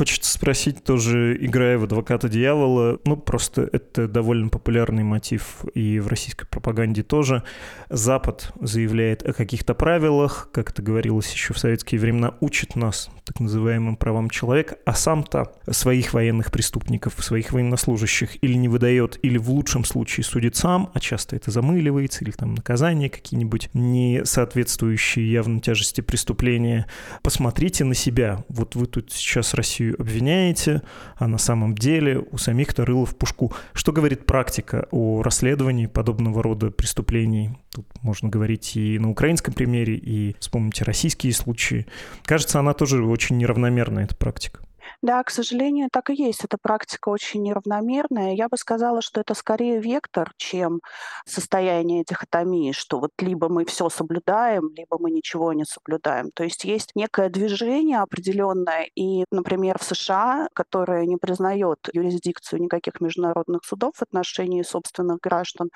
Хочется 0.00 0.32
спросить 0.32 0.82
тоже, 0.82 1.36
играя 1.44 1.76
в 1.76 1.84
адвоката 1.84 2.30
дьявола, 2.30 2.98
ну 3.04 3.18
просто 3.18 3.68
это 3.70 4.08
довольно 4.08 4.48
популярный 4.48 5.02
мотив 5.02 5.62
и 5.74 5.98
в 5.98 6.08
российской 6.08 6.46
пропаганде 6.46 7.02
тоже. 7.02 7.42
Запад 7.90 8.50
заявляет 8.62 9.22
о 9.28 9.34
каких-то 9.34 9.74
правилах, 9.74 10.48
как 10.52 10.70
это 10.70 10.80
говорилось 10.80 11.30
еще 11.30 11.52
в 11.52 11.58
советские 11.58 12.00
времена, 12.00 12.32
учит 12.40 12.76
нас 12.76 13.10
так 13.26 13.40
называемым 13.40 13.96
правам 13.96 14.30
человека, 14.30 14.78
а 14.86 14.94
сам-то 14.94 15.52
своих 15.70 16.14
военных 16.14 16.50
преступников, 16.50 17.14
своих 17.18 17.52
военнослужащих 17.52 18.42
или 18.42 18.54
не 18.54 18.68
выдает, 18.68 19.18
или 19.22 19.36
в 19.36 19.50
лучшем 19.50 19.84
случае 19.84 20.24
судит 20.24 20.56
сам, 20.56 20.90
а 20.94 21.00
часто 21.00 21.36
это 21.36 21.50
замыливается, 21.50 22.24
или 22.24 22.32
там 22.32 22.54
наказания 22.54 23.10
какие-нибудь 23.10 23.68
не 23.74 24.22
соответствующие 24.24 25.30
явно 25.30 25.60
тяжести 25.60 26.00
преступления. 26.00 26.86
Посмотрите 27.22 27.84
на 27.84 27.94
себя. 27.94 28.44
Вот 28.48 28.74
вы 28.74 28.86
тут 28.86 29.12
сейчас 29.12 29.52
Россию 29.52 29.89
обвиняете, 29.98 30.82
а 31.16 31.26
на 31.26 31.38
самом 31.38 31.74
деле 31.74 32.24
у 32.30 32.38
самих-то 32.38 32.84
рыло 32.84 33.06
в 33.06 33.16
пушку. 33.16 33.52
Что 33.72 33.92
говорит 33.92 34.26
практика 34.26 34.86
о 34.90 35.22
расследовании 35.22 35.86
подобного 35.86 36.42
рода 36.42 36.70
преступлений? 36.70 37.58
Тут 37.72 37.86
можно 38.02 38.28
говорить 38.28 38.76
и 38.76 38.98
на 38.98 39.10
украинском 39.10 39.54
примере, 39.54 39.96
и 39.96 40.36
вспомните 40.40 40.84
российские 40.84 41.32
случаи. 41.32 41.86
Кажется, 42.24 42.58
она 42.58 42.72
тоже 42.72 43.04
очень 43.04 43.38
неравномерная, 43.38 44.04
эта 44.04 44.16
практика. 44.16 44.60
Да, 45.02 45.22
к 45.24 45.30
сожалению, 45.30 45.88
так 45.90 46.10
и 46.10 46.14
есть. 46.14 46.44
Эта 46.44 46.58
практика 46.60 47.08
очень 47.08 47.42
неравномерная. 47.42 48.34
Я 48.34 48.48
бы 48.50 48.58
сказала, 48.58 49.00
что 49.00 49.22
это 49.22 49.32
скорее 49.32 49.80
вектор, 49.80 50.32
чем 50.36 50.80
состояние 51.24 52.04
дихотомии, 52.06 52.72
что 52.72 53.00
вот 53.00 53.10
либо 53.18 53.48
мы 53.48 53.64
все 53.64 53.88
соблюдаем, 53.88 54.68
либо 54.76 54.98
мы 54.98 55.10
ничего 55.10 55.54
не 55.54 55.64
соблюдаем. 55.64 56.30
То 56.34 56.44
есть 56.44 56.64
есть 56.64 56.90
некое 56.94 57.30
движение 57.30 58.00
определенное, 58.00 58.88
и, 58.94 59.24
например, 59.30 59.78
в 59.78 59.84
США, 59.84 60.48
которое 60.54 61.06
не 61.06 61.16
признает 61.16 61.78
юрисдикцию 61.94 62.60
никаких 62.60 63.00
международных 63.00 63.64
судов 63.64 63.94
в 63.96 64.02
отношении 64.02 64.62
собственных 64.62 65.18
граждан, 65.22 65.70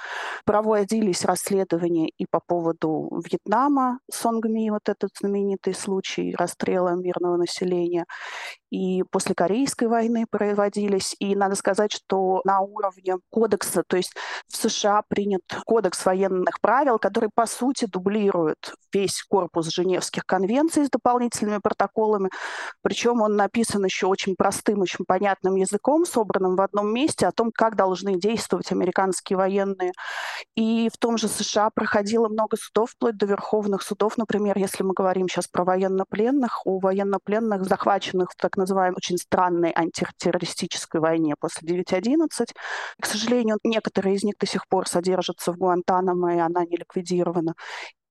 проводились 0.45 1.25
расследования 1.25 2.11
и 2.19 2.27
по 2.31 2.41
поводу 2.47 3.09
Вьетнама, 3.25 4.01
Сонгми, 4.13 4.69
вот 4.69 4.89
этот 4.91 5.11
знаменитый 5.19 5.73
случай 5.75 6.35
расстрела 6.37 6.91
мирного 6.95 7.39
населения, 7.39 8.05
и 8.75 9.05
после 9.05 9.37
Корейской 9.37 9.87
войны 9.87 10.27
проводились. 10.29 11.15
И 11.21 11.37
надо 11.37 11.55
сказать, 11.55 11.93
что 11.93 12.41
на 12.45 12.59
уровне 12.59 13.19
кодекса, 13.31 13.85
то 13.87 13.97
есть 13.97 14.13
в 14.49 14.57
США 14.57 15.03
принят 15.07 15.43
кодекс 15.65 16.05
военных 16.05 16.61
правил, 16.61 16.99
который, 16.99 17.31
по 17.33 17.47
сути, 17.47 17.85
дублирует 17.85 18.75
весь 18.93 19.23
корпус 19.23 19.69
Женевских 19.69 20.27
конвенций 20.27 20.87
с 20.87 20.91
дополнительными 20.91 21.59
протоколами. 21.63 22.31
Причем 22.83 23.21
он 23.21 23.37
написан 23.37 23.85
еще 23.85 24.07
очень 24.07 24.35
простым, 24.35 24.81
очень 24.81 25.05
понятным 25.05 25.55
языком, 25.55 26.05
собранным 26.05 26.57
в 26.57 26.61
одном 26.61 26.93
месте, 26.93 27.29
о 27.29 27.33
том, 27.33 27.53
как 27.55 27.77
должны 27.77 28.19
действовать 28.19 28.73
американские 28.73 29.37
военные. 29.37 29.93
И 30.57 30.91
в 30.93 30.99
том 30.99 31.17
же 31.17 31.29
США 31.29 31.71
проходило 31.71 32.29
много 32.29 32.57
судов, 32.57 32.91
вплоть 32.91 33.17
до 33.17 33.27
верховных 33.27 33.83
судов. 33.83 34.17
Например, 34.17 34.59
если 34.59 34.83
мы 34.83 34.95
говорим 34.95 35.29
сейчас 35.29 35.47
про 35.47 35.65
военнопленных, 35.65 36.67
у 36.67 36.81
военнопленных, 36.81 37.65
захваченных 37.65 38.33
в 38.33 38.37
так 38.37 38.57
называемой 38.65 38.97
очень 38.97 39.19
странной 39.19 39.73
антитеррористической 39.75 41.01
войне 41.01 41.35
после 41.39 41.69
9.11. 41.69 42.47
К 43.01 43.07
сожалению, 43.07 43.59
некоторые 43.65 44.17
из 44.17 44.25
них 44.25 44.35
до 44.39 44.47
сих 44.47 44.67
пор 44.69 44.89
содержатся 44.89 45.53
в 45.53 45.57
Гуантанамо, 45.57 46.35
и 46.35 46.39
она 46.39 46.65
не 46.65 46.77
ликвидирована. 46.77 47.55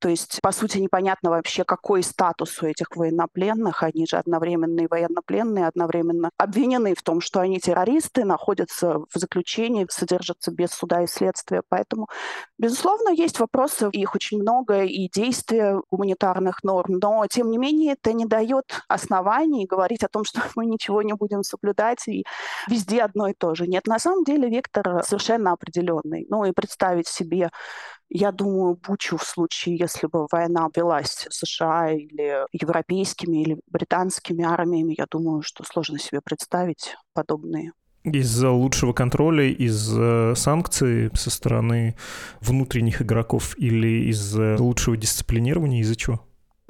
То 0.04 0.10
есть, 0.10 0.42
по 0.42 0.52
сути, 0.52 0.80
непонятно 0.80 1.30
вообще, 1.30 1.64
какой 1.64 2.04
статус 2.04 2.62
у 2.62 2.68
этих 2.68 2.88
военнопленных. 2.94 3.84
Они 3.84 4.06
же 4.06 4.18
одновременно 4.18 4.82
и 4.82 4.88
военнопленные, 4.88 5.66
одновременно 5.66 6.30
обвинены 6.38 6.94
в 6.94 7.02
том, 7.02 7.22
что 7.22 7.40
они 7.40 7.62
террористы, 7.62 8.26
находятся 8.26 9.00
в 9.00 9.18
заключении, 9.18 9.88
содержатся 9.90 10.52
без 10.52 10.72
суда 10.72 11.04
и 11.04 11.08
следствия. 11.08 11.62
Поэтому, 11.70 12.10
безусловно, 12.58 13.12
есть 13.12 13.40
вопросы, 13.40 13.88
их 13.94 14.14
очень 14.14 14.42
много, 14.42 14.84
и 14.84 15.08
действия 15.08 15.80
гуманитарных 15.90 16.64
норм. 16.64 17.00
Но, 17.00 17.26
тем 17.28 17.50
не 17.50 17.58
менее, 17.58 17.94
это 17.94 18.12
не 18.12 18.26
дает 18.26 18.66
оснований 18.90 19.66
говорить 19.66 20.04
о 20.04 20.10
том, 20.10 20.26
что 20.26 20.42
мы 20.58 20.66
ничего 20.66 21.02
не 21.02 21.14
будем 21.14 21.44
соблюдать, 21.44 22.10
и 22.10 22.26
везде 22.70 23.04
одно 23.04 23.30
и 23.30 23.34
то 23.34 23.56
же. 23.56 23.68
Нет, 23.68 23.88
на 23.88 24.00
самом 24.00 24.26
деле 24.26 24.50
вектор 24.50 25.02
совершенно 25.06 25.54
определенный. 25.54 26.26
Ну 26.30 26.44
и 26.44 26.52
представить 26.52 27.08
себе 27.08 27.52
я 28.16 28.32
думаю, 28.32 28.76
Бучу 28.76 29.18
в 29.18 29.24
случае, 29.24 29.76
если 29.76 30.06
бы 30.06 30.28
война 30.32 30.70
велась 30.76 31.28
США 31.32 31.92
или 31.92 32.46
европейскими, 32.52 33.42
или 33.42 33.60
британскими 33.68 34.44
армиями, 34.44 34.94
я 34.98 35.08
думаю, 35.10 35.42
что 35.42 35.64
сложно 35.64 35.98
себе 35.98 36.22
представить 36.22 36.96
подобные 37.14 37.72
из-за 38.04 38.52
лучшего 38.52 38.92
контроля, 38.92 39.50
из-за 39.50 40.34
санкций 40.36 41.10
со 41.14 41.30
стороны 41.30 41.96
внутренних 42.42 43.02
игроков 43.02 43.58
или 43.58 44.10
из-за 44.10 44.58
лучшего 44.60 44.98
дисциплинирования, 44.98 45.80
из-за 45.80 45.96
чего? 45.96 46.20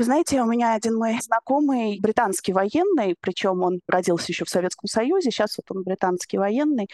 Знаете, 0.04 0.42
у 0.42 0.46
меня 0.46 0.74
один 0.74 0.98
мой 0.98 1.18
знакомый 1.22 1.98
британский 2.02 2.52
военный, 2.52 3.16
причем 3.22 3.62
он 3.62 3.80
родился 3.88 4.34
еще 4.34 4.44
в 4.44 4.50
Советском 4.50 4.90
Союзе, 4.90 5.32
сейчас 5.32 5.56
вот 5.58 5.74
он 5.74 5.84
британский 5.84 6.38
военный, 6.38 6.90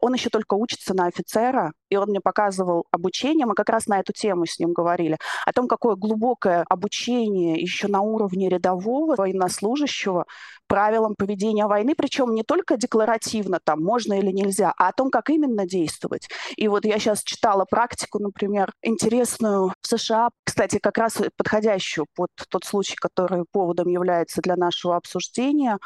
он 0.00 0.14
еще 0.14 0.30
только 0.30 0.54
учится 0.54 0.94
на 0.94 1.04
офицера, 1.04 1.74
и 1.90 1.96
он 1.96 2.08
мне 2.08 2.20
показывал 2.22 2.86
обучение, 2.90 3.44
мы 3.44 3.54
как 3.54 3.68
раз 3.68 3.86
на 3.86 4.00
эту 4.00 4.14
тему 4.14 4.46
с 4.46 4.58
ним 4.58 4.72
говорили, 4.72 5.18
о 5.44 5.52
том, 5.52 5.68
какое 5.68 5.94
глубокое 5.94 6.64
обучение 6.70 7.60
еще 7.60 7.86
на 7.86 8.00
уровне 8.00 8.48
рядового 8.48 9.14
военнослужащего 9.14 10.24
правилам 10.66 11.14
поведения 11.16 11.66
войны, 11.66 11.94
причем 11.94 12.34
не 12.34 12.44
только 12.44 12.78
декларативно, 12.78 13.60
там, 13.62 13.82
можно 13.82 14.18
или 14.18 14.30
нельзя, 14.30 14.72
а 14.78 14.88
о 14.88 14.92
том, 14.92 15.10
как 15.10 15.28
именно 15.28 15.66
действовать. 15.66 16.28
И 16.56 16.68
вот 16.68 16.86
я 16.86 16.98
сейчас 16.98 17.22
читала 17.22 17.66
практику, 17.68 18.18
например, 18.20 18.72
интересную 18.82 19.74
в 19.82 19.86
США, 19.86 20.30
кстати, 20.44 20.78
как 20.78 20.96
раз 20.96 21.18
подходящую 21.36 22.06
под 22.14 22.30
тот 22.54 22.64
случай, 22.64 22.94
который 22.94 23.44
поводом 23.50 23.88
является 23.88 24.40
для 24.40 24.54
нашего 24.56 24.94
обсуждения, 24.96 25.78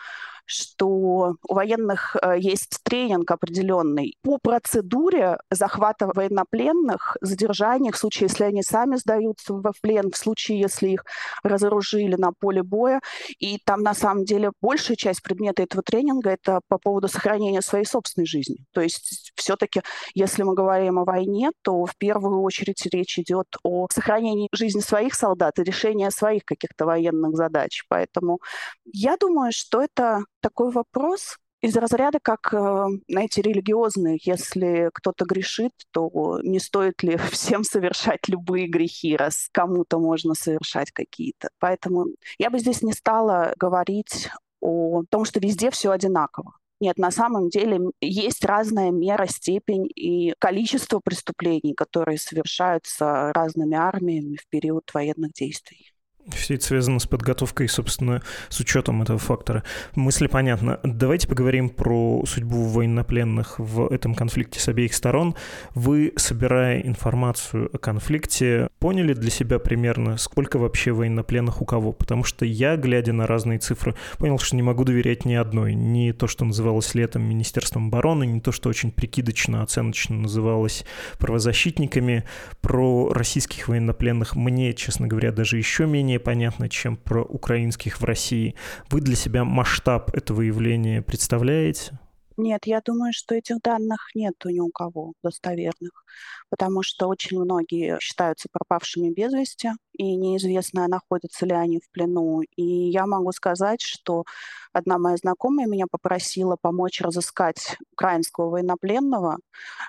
что 0.49 0.88
у 0.88 1.55
военных 1.55 2.17
э, 2.21 2.38
есть 2.38 2.78
тренинг 2.83 3.31
определенный 3.31 4.17
по 4.23 4.38
процедуре 4.38 5.38
захвата 5.50 6.11
военнопленных, 6.12 7.19
задержания, 7.21 7.93
в 7.93 7.99
случае, 7.99 8.28
если 8.28 8.45
они 8.45 8.62
сами 8.62 8.97
сдаются 8.97 9.52
в 9.52 9.73
плен, 9.83 10.11
в 10.11 10.17
случае, 10.17 10.61
если 10.61 10.88
их 10.88 11.05
разоружили 11.43 12.17
на 12.17 12.33
поле 12.33 12.62
боя. 12.62 13.00
И 13.38 13.59
там, 13.64 13.83
на 13.83 13.95
самом 13.95 14.25
деле, 14.25 14.52
большая 14.62 14.97
часть 14.97 15.23
предмета 15.23 15.62
этого 15.62 15.83
тренинга— 15.83 16.31
это 16.43 16.61
по 16.69 16.78
поводу 16.78 17.09
сохранения 17.09 17.61
своей 17.61 17.85
собственной 17.85 18.26
жизни. 18.26 18.64
То 18.73 18.81
есть 18.81 19.33
все-таки, 19.35 19.83
если 20.14 20.43
мы 20.45 20.55
говорим 20.55 20.99
о 20.99 21.05
войне, 21.05 21.50
то 21.62 21.85
в 21.85 21.95
первую 21.99 22.40
очередь 22.40 22.87
речь 22.87 23.19
идет 23.19 23.47
о 23.62 23.87
сохранении 23.93 24.49
жизни 24.52 24.81
своих 24.81 25.14
солдат 25.14 25.59
и 25.59 25.62
решении 25.62 26.09
своих 26.09 26.45
каких-то 26.45 26.87
военных 26.87 27.37
задач. 27.37 27.85
Поэтому 27.88 28.38
я 28.87 29.17
думаю, 29.19 29.52
что 29.52 29.83
это 29.83 30.25
такой 30.40 30.71
вопрос 30.71 31.38
из 31.61 31.76
разряда, 31.76 32.18
как, 32.21 32.52
э, 32.54 32.87
знаете, 33.09 33.42
религиозный. 33.42 34.21
Если 34.23 34.90
кто-то 34.95 35.25
грешит, 35.25 35.73
то 35.90 36.40
не 36.42 36.61
стоит 36.61 37.02
ли 37.02 37.16
всем 37.33 37.64
совершать 37.64 38.28
любые 38.28 38.68
грехи, 38.68 39.16
раз 39.16 39.49
кому-то 39.52 39.99
можно 39.99 40.35
совершать 40.35 40.92
какие-то. 40.92 41.50
Поэтому 41.59 42.07
я 42.38 42.50
бы 42.50 42.59
здесь 42.59 42.83
не 42.83 42.92
стала 42.92 43.54
говорить 43.57 44.30
о 44.61 45.02
том, 45.11 45.25
что 45.25 45.40
везде 45.40 45.71
все 45.71 45.90
одинаково. 45.90 46.54
Нет, 46.80 46.97
на 46.97 47.11
самом 47.11 47.49
деле 47.49 47.80
есть 48.00 48.45
разная 48.45 48.92
мера, 48.92 49.26
степень 49.26 49.88
и 49.97 50.35
количество 50.38 51.00
преступлений, 51.00 51.75
которые 51.75 52.18
совершаются 52.18 53.33
разными 53.33 53.76
армиями 53.76 54.37
в 54.37 54.47
период 54.49 54.95
военных 54.95 55.33
действий. 55.33 55.92
Все 56.35 56.55
это 56.55 56.65
связано 56.65 56.99
с 56.99 57.07
подготовкой, 57.07 57.69
собственно, 57.69 58.23
с 58.49 58.61
учетом 58.61 59.03
этого 59.03 59.19
фактора. 59.19 59.63
Мысли 59.95 60.27
понятно. 60.27 60.81
Давайте 60.83 61.29
поговорим 61.29 61.71
про 61.71 62.23
судьбу 62.27 62.65
военнопленных 62.65 63.59
в 63.59 63.89
этом 63.93 64.15
конфликте 64.15 64.61
с 64.61 64.69
обеих 64.69 64.95
сторон. 64.95 65.35
Вы, 65.75 66.13
собирая 66.17 66.81
информацию 66.81 67.71
о 67.73 67.79
конфликте, 67.79 68.69
поняли 68.79 69.15
для 69.15 69.31
себя 69.31 69.59
примерно, 69.59 70.17
сколько 70.17 70.59
вообще 70.59 70.93
военнопленных 70.93 71.63
у 71.63 71.65
кого? 71.65 71.93
Потому 71.93 72.25
что 72.25 72.45
я, 72.45 72.77
глядя 72.77 73.13
на 73.13 73.27
разные 73.27 73.59
цифры, 73.59 73.95
понял, 74.19 74.39
что 74.39 74.57
не 74.57 74.63
могу 74.63 74.85
доверять 74.85 75.25
ни 75.25 75.35
одной. 75.35 75.75
Ни 75.75 76.13
то, 76.13 76.27
что 76.27 76.45
называлось 76.45 76.95
летом 76.95 77.23
Министерством 77.23 77.89
обороны, 77.89 78.25
ни 78.25 78.41
то, 78.41 78.53
что 78.53 78.69
очень 78.69 78.91
прикидочно, 78.91 79.63
оценочно 79.63 80.17
называлось 80.17 80.85
правозащитниками. 81.19 82.25
Про 82.61 83.13
российских 83.13 83.69
военнопленных 83.69 84.37
мне, 84.37 84.75
честно 84.75 85.07
говоря, 85.07 85.33
даже 85.33 85.57
еще 85.57 85.87
менее 85.87 86.18
менее 86.19 86.25
понятно, 86.25 86.69
чем 86.69 86.97
про 86.97 87.23
украинских 87.23 88.01
в 88.01 88.05
России. 88.05 88.55
Вы 88.91 89.01
для 89.01 89.17
себя 89.17 89.45
масштаб 89.45 90.15
этого 90.15 90.43
явления 90.43 91.03
представляете? 91.03 91.99
Нет, 92.37 92.67
я 92.67 92.81
думаю, 92.81 93.13
что 93.13 93.35
этих 93.35 93.61
данных 93.63 94.11
нет 94.15 94.35
ни 94.45 94.61
у 94.61 94.71
кого 94.71 95.15
достоверных, 95.25 96.05
потому 96.50 96.83
что 96.83 97.09
очень 97.09 97.40
многие 97.40 97.99
считаются 98.00 98.49
пропавшими 98.50 99.11
без 99.11 99.33
вести, 99.33 99.71
и 99.99 100.14
неизвестно, 100.14 100.87
находятся 100.87 101.45
ли 101.45 101.52
они 101.52 101.81
в 101.81 101.90
плену. 101.90 102.43
И 102.57 102.62
я 102.62 103.07
могу 103.07 103.33
сказать, 103.33 103.81
что 103.81 104.25
одна 104.73 104.99
моя 104.99 105.17
знакомая 105.17 105.67
меня 105.67 105.87
попросила 105.90 106.57
помочь 106.61 107.00
разыскать 107.00 107.76
украинского 107.93 108.50
военнопленного. 108.50 109.38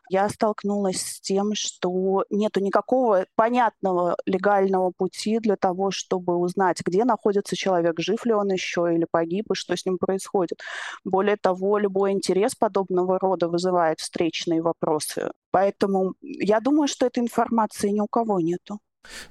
Я 0.10 0.28
столкнулась 0.30 1.02
с 1.02 1.22
тем, 1.22 1.54
что 1.54 2.26
нет 2.32 2.56
никакого 2.58 3.26
понятного 3.36 4.18
легального 4.26 4.92
пути 4.98 5.40
для 5.40 5.56
того, 5.56 5.92
чтобы 5.92 6.36
узнать, 6.38 6.82
где 6.84 7.06
находится 7.06 7.56
человек, 7.56 8.00
жив 8.00 8.26
ли 8.26 8.34
он 8.34 8.52
еще 8.52 8.92
или 8.94 9.06
погиб, 9.10 9.52
и 9.52 9.56
что 9.56 9.78
с 9.78 9.86
ним 9.86 9.98
происходит. 10.00 10.60
Более 11.04 11.38
того, 11.38 11.78
любой 11.78 12.12
интерес 12.14 12.56
подобного 12.56 13.20
рода 13.20 13.48
вызывает 13.48 14.00
встречные 14.00 14.62
вопросы. 14.62 15.30
Поэтому 15.52 16.14
я 16.22 16.60
думаю, 16.60 16.88
что 16.88 17.06
этой 17.08 17.20
информации 17.24 17.90
ни 17.90 18.02
у 18.02 18.08
кого 18.08 18.40
нету. 18.40 18.80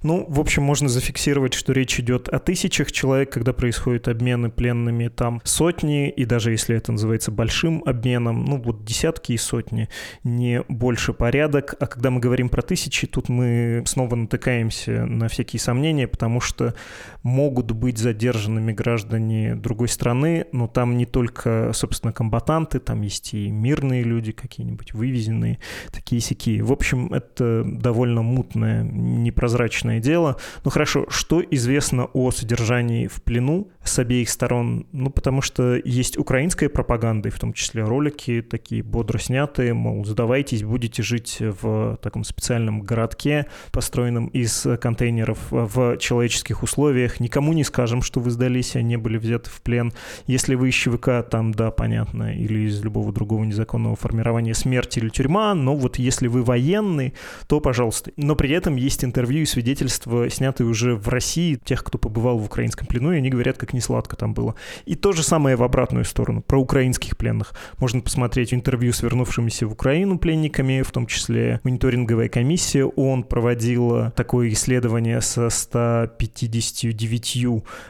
Ну, 0.02 0.25
в 0.28 0.40
общем, 0.40 0.62
можно 0.62 0.88
зафиксировать, 0.88 1.52
что 1.52 1.72
речь 1.72 2.00
идет 2.00 2.28
о 2.28 2.38
тысячах 2.38 2.90
человек, 2.90 3.31
когда 3.33 3.52
происходят 3.52 4.09
обмены 4.09 4.48
пленными, 4.50 5.09
там 5.09 5.42
сотни, 5.44 6.09
и 6.09 6.24
даже 6.24 6.52
если 6.52 6.76
это 6.76 6.92
называется 6.92 7.31
большим 7.31 7.83
обменом, 7.85 8.44
ну 8.44 8.57
вот 8.62 8.85
десятки 8.85 9.33
и 9.33 9.37
сотни, 9.37 9.88
не 10.24 10.62
больше 10.68 11.12
порядок. 11.12 11.74
А 11.81 11.87
когда 11.87 12.11
мы 12.11 12.20
говорим 12.20 12.48
про 12.48 12.62
тысячи, 12.62 13.07
тут 13.07 13.28
мы 13.28 13.83
снова 13.87 14.14
натыкаемся 14.14 15.04
на 15.04 15.28
всякие 15.28 15.61
сомнения, 15.61 16.09
потому 16.09 16.40
что 16.40 16.74
могут 17.22 17.72
быть 17.72 17.98
задержанными 17.98 18.72
граждане 18.72 19.54
другой 19.54 19.88
страны, 19.88 20.46
но 20.52 20.66
там 20.66 20.96
не 20.96 21.04
только, 21.04 21.72
собственно, 21.74 22.12
комбатанты, 22.12 22.78
там 22.78 23.02
есть 23.02 23.35
и 23.35 23.50
мирные 23.50 24.02
люди 24.02 24.33
какие-нибудь, 24.33 24.94
вывезенные, 24.94 25.59
такие-сякие. 25.92 26.62
В 26.62 26.72
общем, 26.72 27.12
это 27.12 27.64
довольно 27.66 28.22
мутное, 28.22 28.83
непрозрачное 28.83 29.58
прозрачное 29.59 29.99
дело. 29.99 30.37
Ну 30.64 30.71
хорошо, 30.71 31.07
что 31.09 31.42
известно 31.51 32.05
о 32.12 32.31
содержании 32.31 33.09
в 33.09 33.21
плену 33.23 33.68
с 33.83 33.99
обеих 33.99 34.31
сторон? 34.31 34.87
Ну 34.92 35.11
потому 35.11 35.42
что 35.42 35.75
есть 35.85 36.16
украинская 36.16 36.68
пропаганда, 36.68 37.29
и 37.29 37.33
в 37.33 37.40
том 37.40 37.53
числе 37.53 37.83
ролики 37.83 38.40
такие 38.40 38.85
бодро 38.85 39.18
снятые, 39.18 39.75
мол, 39.75 40.05
сдавайтесь, 40.05 40.62
будете 40.62 41.03
жить 41.03 41.38
в 41.40 41.99
таком 42.01 42.23
специальном 42.23 42.83
городке, 42.83 43.47
построенном 43.73 44.29
из 44.29 44.64
контейнеров 44.81 45.38
в 45.51 45.97
человеческих 45.99 46.62
условиях. 46.62 47.18
Никому 47.18 47.53
не 47.53 47.64
скажем, 47.64 48.01
что 48.03 48.21
вы 48.21 48.31
сдались, 48.31 48.77
а 48.77 48.83
не 48.83 48.97
были 48.97 49.18
взяты 49.18 49.51
в 49.51 49.61
плен. 49.61 49.92
Если 50.29 50.55
вы 50.55 50.68
из 50.68 50.75
ЧВК, 50.75 51.29
там, 51.29 51.53
да, 51.53 51.73
понятно, 51.73 52.33
или 52.33 52.61
из 52.68 52.81
любого 52.85 53.12
другого 53.12 53.42
незаконного 53.42 53.97
формирования 53.97 54.55
смерть 54.55 54.97
или 54.99 55.09
тюрьма, 55.09 55.55
но 55.55 55.75
вот 55.75 55.99
если 55.99 56.29
вы 56.29 56.44
военный, 56.44 57.14
то 57.49 57.61
пожалуйста. 57.61 58.12
Но 58.16 58.37
при 58.37 58.51
этом 58.51 58.77
есть 58.77 59.03
интервью 59.05 59.42
свидетельства, 59.48 60.30
снятые 60.30 60.66
уже 60.66 60.94
в 60.94 61.08
России, 61.08 61.56
тех, 61.56 61.82
кто 61.82 61.98
побывал 61.98 62.38
в 62.38 62.44
украинском 62.44 62.87
плену, 62.87 63.12
и 63.12 63.16
они 63.16 63.30
говорят, 63.30 63.56
как 63.56 63.72
не 63.72 63.80
сладко 63.80 64.16
там 64.16 64.34
было. 64.34 64.54
И 64.87 64.94
то 64.94 65.12
же 65.12 65.22
самое 65.22 65.56
в 65.56 65.62
обратную 65.62 66.04
сторону, 66.04 66.42
про 66.42 66.61
украинских 66.61 67.16
пленных. 67.16 67.54
Можно 67.78 68.00
посмотреть 68.00 68.54
интервью 68.54 68.92
с 68.92 69.02
вернувшимися 69.02 69.66
в 69.66 69.72
Украину 69.72 70.18
пленниками, 70.18 70.82
в 70.82 70.90
том 70.90 71.06
числе 71.06 71.61
мониторинговая 71.64 72.28
комиссия 72.28 72.84
ООН 72.84 73.24
проводила 73.24 74.12
такое 74.16 74.50
исследование 74.50 75.20
со 75.20 75.50
159 75.50 77.46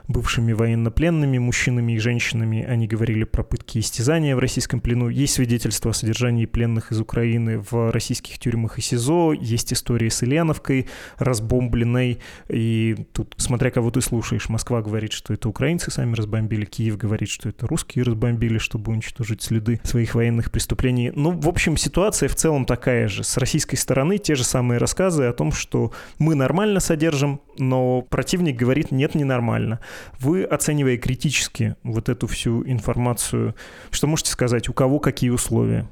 бывшими 0.06 0.52
военнопленными, 0.52 1.38
мужчинами 1.38 1.92
и 1.92 1.98
женщинами. 1.98 2.64
Они 2.64 2.86
говорили 2.86 3.24
про 3.24 3.42
пытки 3.42 3.78
и 3.78 3.80
истязания 3.80 4.36
в 4.36 4.38
российском 4.38 4.80
плену. 4.80 5.08
Есть 5.08 5.34
свидетельства 5.34 5.90
о 5.90 5.94
содержании 5.94 6.46
пленных 6.46 6.92
из 6.92 7.00
Украины 7.00 7.64
в 7.70 7.90
российских 7.90 8.38
тюрьмах 8.38 8.78
и 8.78 8.82
СИЗО, 8.82 9.32
есть 9.32 9.72
истории 9.72 10.08
с 10.08 10.22
Ильяновкой, 10.22 10.86
разбор 11.18 11.47
разбомбленной. 11.48 12.18
И 12.48 13.06
тут, 13.12 13.34
смотря 13.38 13.70
кого 13.70 13.90
ты 13.90 14.00
слушаешь, 14.00 14.48
Москва 14.48 14.82
говорит, 14.82 15.12
что 15.12 15.32
это 15.32 15.48
украинцы 15.48 15.90
сами 15.90 16.14
разбомбили, 16.14 16.64
Киев 16.64 16.96
говорит, 16.96 17.28
что 17.28 17.48
это 17.48 17.66
русские 17.66 18.04
разбомбили, 18.04 18.58
чтобы 18.58 18.92
уничтожить 18.92 19.42
следы 19.42 19.80
своих 19.82 20.14
военных 20.14 20.50
преступлений. 20.50 21.12
Ну, 21.14 21.30
в 21.30 21.48
общем, 21.48 21.76
ситуация 21.76 22.28
в 22.28 22.34
целом 22.34 22.64
такая 22.64 23.08
же. 23.08 23.24
С 23.24 23.36
российской 23.36 23.76
стороны 23.76 24.18
те 24.18 24.34
же 24.34 24.44
самые 24.44 24.78
рассказы 24.78 25.24
о 25.24 25.32
том, 25.32 25.52
что 25.52 25.92
мы 26.18 26.34
нормально 26.34 26.80
содержим, 26.80 27.40
но 27.58 28.02
противник 28.02 28.56
говорит, 28.56 28.90
нет, 28.90 29.14
ненормально. 29.14 29.80
Вы, 30.20 30.44
оценивая 30.44 30.96
критически 30.96 31.76
вот 31.82 32.08
эту 32.08 32.26
всю 32.26 32.64
информацию, 32.66 33.54
что 33.90 34.06
можете 34.06 34.30
сказать, 34.30 34.68
у 34.68 34.72
кого 34.72 34.98
какие 34.98 35.30
условия? 35.30 35.88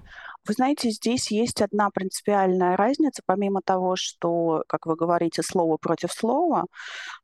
Вы 0.47 0.55
знаете, 0.55 0.91
здесь 0.91 1.31
есть 1.31 1.61
одна 1.61 1.91
принципиальная 1.91 2.77
разница, 2.77 3.23
помимо 3.27 3.63
того, 3.65 3.97
что, 3.97 4.63
как 4.69 4.87
вы 4.87 4.95
говорите, 4.95 5.43
слово 5.43 5.77
против 5.77 6.13
слова, 6.13 6.67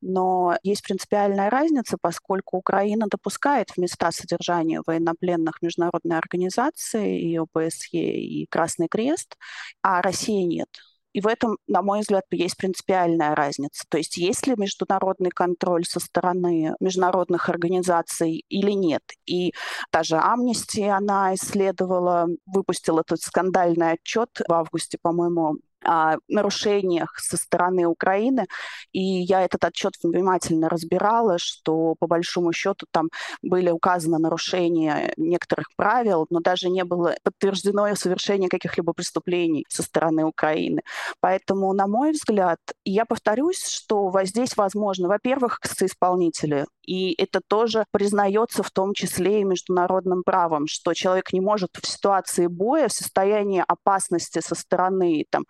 но 0.00 0.56
есть 0.62 0.82
принципиальная 0.82 1.50
разница, 1.50 1.98
поскольку 2.00 2.56
Украина 2.58 3.06
допускает 3.08 3.70
в 3.70 3.78
места 3.78 4.10
содержания 4.12 4.82
военнопленных 4.86 5.62
международной 5.62 6.18
организации, 6.18 7.20
и 7.20 7.36
ОБСЕ, 7.38 7.98
и 7.98 8.46
Красный 8.46 8.88
Крест, 8.88 9.36
а 9.82 10.02
Россия 10.02 10.44
нет. 10.46 10.68
И 11.12 11.20
в 11.20 11.26
этом, 11.26 11.56
на 11.66 11.82
мой 11.82 12.00
взгляд, 12.00 12.24
есть 12.30 12.56
принципиальная 12.56 13.34
разница. 13.34 13.84
То 13.88 13.98
есть 13.98 14.16
есть 14.16 14.46
ли 14.46 14.54
международный 14.56 15.30
контроль 15.30 15.84
со 15.84 16.00
стороны 16.00 16.74
международных 16.80 17.48
организаций 17.48 18.44
или 18.48 18.72
нет. 18.72 19.02
И 19.26 19.52
та 19.90 20.02
же 20.02 20.16
Amnesty, 20.16 20.88
она 20.88 21.34
исследовала, 21.34 22.26
выпустила 22.46 23.00
этот 23.00 23.20
скандальный 23.20 23.92
отчет 23.92 24.30
в 24.48 24.52
августе, 24.52 24.98
по-моему, 25.00 25.56
о 25.84 26.16
нарушениях 26.28 27.18
со 27.18 27.36
стороны 27.36 27.86
Украины, 27.86 28.46
и 28.92 29.00
я 29.00 29.42
этот 29.42 29.64
отчет 29.64 29.94
внимательно 30.02 30.68
разбирала, 30.68 31.38
что 31.38 31.94
по 31.98 32.06
большому 32.06 32.52
счету 32.52 32.86
там 32.90 33.08
были 33.42 33.70
указаны 33.70 34.18
нарушения 34.18 35.12
некоторых 35.16 35.68
правил, 35.76 36.26
но 36.30 36.40
даже 36.40 36.68
не 36.68 36.84
было 36.84 37.14
подтверждено 37.22 37.94
совершение 37.94 38.48
каких-либо 38.48 38.92
преступлений 38.92 39.64
со 39.68 39.82
стороны 39.82 40.24
Украины. 40.24 40.82
Поэтому, 41.20 41.72
на 41.72 41.86
мой 41.86 42.12
взгляд, 42.12 42.58
я 42.84 43.04
повторюсь, 43.04 43.66
что 43.66 44.12
здесь 44.24 44.56
возможно, 44.56 45.08
во-первых, 45.08 45.58
соисполнители, 45.62 46.66
и 46.86 47.14
это 47.22 47.40
тоже 47.46 47.84
признается 47.92 48.62
в 48.62 48.70
том 48.70 48.92
числе 48.94 49.40
и 49.40 49.44
международным 49.44 50.22
правом, 50.24 50.66
что 50.66 50.94
человек 50.94 51.32
не 51.32 51.40
может 51.40 51.70
в 51.80 51.86
ситуации 51.86 52.46
боя, 52.46 52.88
в 52.88 52.92
состоянии 52.92 53.64
опасности 53.66 54.40
со 54.40 54.54
стороны, 54.54 55.24
там, 55.30 55.44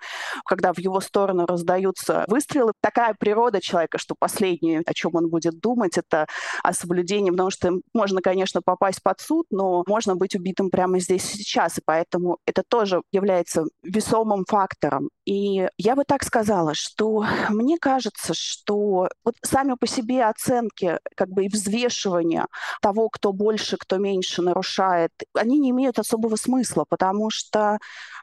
когда 0.44 0.72
в 0.72 0.78
его 0.78 1.00
сторону 1.00 1.46
раздаются 1.46 2.24
выстрелы, 2.28 2.72
такая 2.80 3.14
природа 3.18 3.60
человека, 3.60 3.98
что 3.98 4.14
последнее, 4.18 4.82
о 4.86 4.94
чем 4.94 5.14
он 5.14 5.28
будет 5.28 5.60
думать, 5.60 5.98
это 5.98 6.26
о 6.62 6.72
соблюдении, 6.72 7.30
потому 7.30 7.50
что 7.50 7.72
можно, 7.94 8.20
конечно, 8.20 8.62
попасть 8.62 9.02
под 9.02 9.20
суд, 9.20 9.46
но 9.50 9.84
можно 9.86 10.16
быть 10.16 10.34
убитым 10.34 10.70
прямо 10.70 10.98
здесь 10.98 11.24
сейчас, 11.24 11.78
и 11.78 11.82
поэтому 11.84 12.38
это 12.46 12.62
тоже 12.66 13.02
является 13.12 13.64
весомым 13.82 14.44
фактором. 14.46 15.10
И 15.24 15.68
я 15.78 15.96
бы 15.96 16.04
так 16.04 16.24
сказала, 16.24 16.74
что 16.74 17.24
мне 17.48 17.78
кажется, 17.78 18.34
что 18.34 19.08
вот 19.24 19.34
сами 19.42 19.74
по 19.74 19.86
себе 19.86 20.24
оценки 20.24 20.98
как 21.16 21.28
бы 21.28 21.44
и 21.44 21.48
взвешивания 21.48 22.46
того, 22.80 23.08
кто 23.08 23.32
больше, 23.32 23.76
кто 23.76 23.98
меньше 23.98 24.42
нарушает, 24.42 25.10
они 25.34 25.58
не 25.58 25.70
имеют 25.70 25.98
особого 25.98 26.36
смысла, 26.36 26.84
потому 26.88 27.30
что 27.30 27.78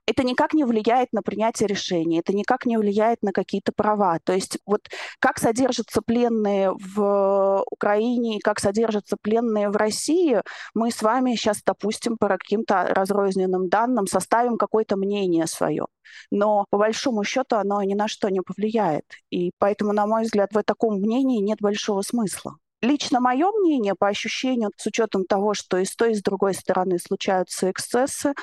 это 0.06 0.24
никак 0.24 0.54
не 0.54 0.64
влияет 0.64 1.14
на 1.14 1.22
принятие 1.22 1.68
решений, 1.68 1.89
это 1.96 2.34
никак 2.34 2.66
не 2.66 2.78
влияет 2.78 3.22
на 3.24 3.32
какие-то 3.32 3.72
права. 3.72 4.20
То 4.24 4.34
есть 4.34 4.60
вот 4.66 4.82
как 5.20 5.40
содержатся 5.40 6.02
пленные 6.02 6.72
в 6.72 7.64
Украине 7.72 8.40
как 8.44 8.60
содержатся 8.60 9.18
пленные 9.22 9.70
в 9.70 9.76
России, 9.76 10.42
мы 10.74 10.92
с 10.92 11.02
вами 11.02 11.36
сейчас, 11.36 11.62
допустим, 11.66 12.18
по 12.18 12.28
каким-то 12.28 12.86
разрозненным 12.90 13.70
данным 13.70 14.08
составим 14.08 14.58
какое-то 14.58 14.98
мнение 14.98 15.48
свое. 15.48 15.86
Но 16.32 16.66
по 16.70 16.78
большому 16.78 17.24
счету 17.24 17.56
оно 17.58 17.82
ни 17.84 17.94
на 17.94 18.08
что 18.08 18.30
не 18.30 18.42
повлияет. 18.42 19.06
И 19.30 19.52
поэтому, 19.60 19.94
на 19.94 20.08
мой 20.08 20.24
взгляд, 20.24 20.50
в 20.54 20.64
таком 20.64 20.96
мнении 21.00 21.42
нет 21.42 21.60
большого 21.62 22.02
смысла. 22.02 22.58
Лично 22.82 23.20
мое 23.20 23.52
мнение, 23.52 23.94
по 23.94 24.08
ощущению, 24.08 24.72
с 24.78 24.86
учетом 24.86 25.26
того, 25.26 25.54
что 25.54 25.78
и 25.78 25.86
с 25.86 25.96
той, 25.96 26.12
и 26.14 26.16
с 26.16 26.22
другой 26.22 26.54
стороны 26.54 26.98
случаются 26.98 27.70
эксцессы, 27.70 28.34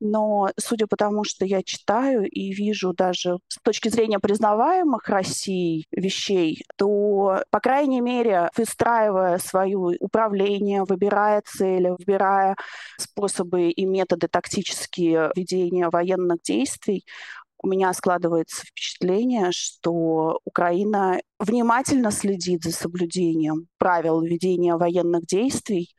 но 0.00 0.50
судя 0.58 0.88
по 0.88 0.96
тому, 0.96 1.22
что 1.22 1.44
я 1.44 1.62
читаю 1.62 2.28
и 2.28 2.52
вижу 2.52 2.92
даже 2.92 3.38
с 3.46 3.58
точки 3.62 3.88
зрения 3.88 4.18
признаваемых 4.18 5.08
Россией 5.08 5.86
вещей, 5.92 6.64
то, 6.76 7.42
по 7.50 7.60
крайней 7.60 8.00
мере, 8.00 8.50
выстраивая 8.56 9.38
свое 9.38 9.96
управление, 10.00 10.82
выбирая 10.82 11.42
цели, 11.46 11.90
выбирая 11.96 12.56
способы 12.98 13.70
и 13.70 13.84
методы 13.86 14.26
тактические 14.26 15.30
ведения 15.36 15.88
военных 15.88 16.42
действий, 16.42 17.04
у 17.64 17.66
меня 17.66 17.94
складывается 17.94 18.66
впечатление, 18.66 19.50
что 19.50 20.38
Украина 20.44 21.18
внимательно 21.44 22.10
следит 22.10 22.62
за 22.64 22.72
соблюдением 22.72 23.68
правил 23.78 24.20
ведения 24.22 24.76
военных 24.76 25.26
действий 25.26 25.94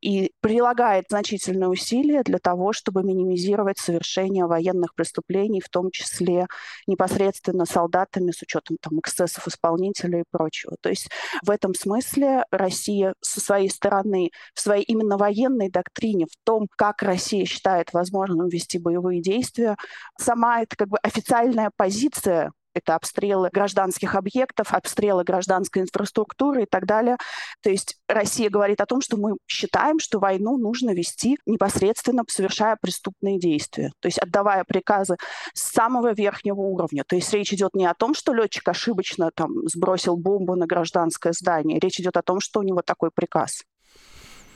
и 0.00 0.32
прилагает 0.40 1.06
значительные 1.10 1.68
усилия 1.68 2.22
для 2.22 2.38
того, 2.38 2.72
чтобы 2.72 3.02
минимизировать 3.02 3.78
совершение 3.78 4.46
военных 4.46 4.94
преступлений, 4.94 5.60
в 5.60 5.68
том 5.68 5.90
числе 5.90 6.46
непосредственно 6.86 7.66
солдатами 7.66 8.30
с 8.30 8.42
учетом 8.42 8.76
там, 8.80 8.98
эксцессов 9.00 9.46
исполнителей 9.48 10.20
и 10.20 10.24
прочего. 10.30 10.76
То 10.80 10.88
есть 10.88 11.08
в 11.42 11.50
этом 11.50 11.74
смысле 11.74 12.44
Россия 12.50 13.14
со 13.20 13.40
своей 13.40 13.68
стороны, 13.68 14.30
в 14.54 14.60
своей 14.60 14.84
именно 14.84 15.16
военной 15.16 15.70
доктрине, 15.70 16.26
в 16.26 16.36
том, 16.44 16.66
как 16.76 17.02
Россия 17.02 17.44
считает 17.44 17.92
возможным 17.92 18.48
вести 18.48 18.78
боевые 18.78 19.20
действия, 19.20 19.76
сама 20.18 20.62
это 20.62 20.76
как 20.76 20.88
бы 20.88 20.98
официальная 21.02 21.70
позиция 21.76 22.52
это 22.74 22.94
обстрелы 22.94 23.50
гражданских 23.52 24.14
объектов, 24.14 24.72
обстрелы 24.72 25.24
гражданской 25.24 25.82
инфраструктуры 25.82 26.62
и 26.62 26.66
так 26.66 26.86
далее. 26.86 27.16
То 27.62 27.70
есть 27.70 27.96
Россия 28.08 28.50
говорит 28.50 28.80
о 28.80 28.86
том, 28.86 29.00
что 29.00 29.16
мы 29.16 29.36
считаем, 29.46 29.98
что 29.98 30.18
войну 30.18 30.56
нужно 30.58 30.90
вести 30.90 31.38
непосредственно 31.46 32.22
совершая 32.28 32.76
преступные 32.80 33.38
действия, 33.38 33.92
то 34.00 34.06
есть 34.06 34.18
отдавая 34.18 34.64
приказы 34.64 35.16
с 35.54 35.72
самого 35.72 36.12
верхнего 36.12 36.60
уровня. 36.60 37.04
То 37.06 37.16
есть 37.16 37.32
речь 37.32 37.52
идет 37.52 37.74
не 37.74 37.86
о 37.86 37.94
том, 37.94 38.14
что 38.14 38.32
летчик 38.32 38.68
ошибочно 38.68 39.30
там 39.34 39.66
сбросил 39.68 40.16
бомбу 40.16 40.56
на 40.56 40.66
гражданское 40.66 41.32
здание, 41.32 41.78
речь 41.78 42.00
идет 42.00 42.16
о 42.16 42.22
том, 42.22 42.40
что 42.40 42.60
у 42.60 42.62
него 42.62 42.82
такой 42.82 43.10
приказ. 43.10 43.62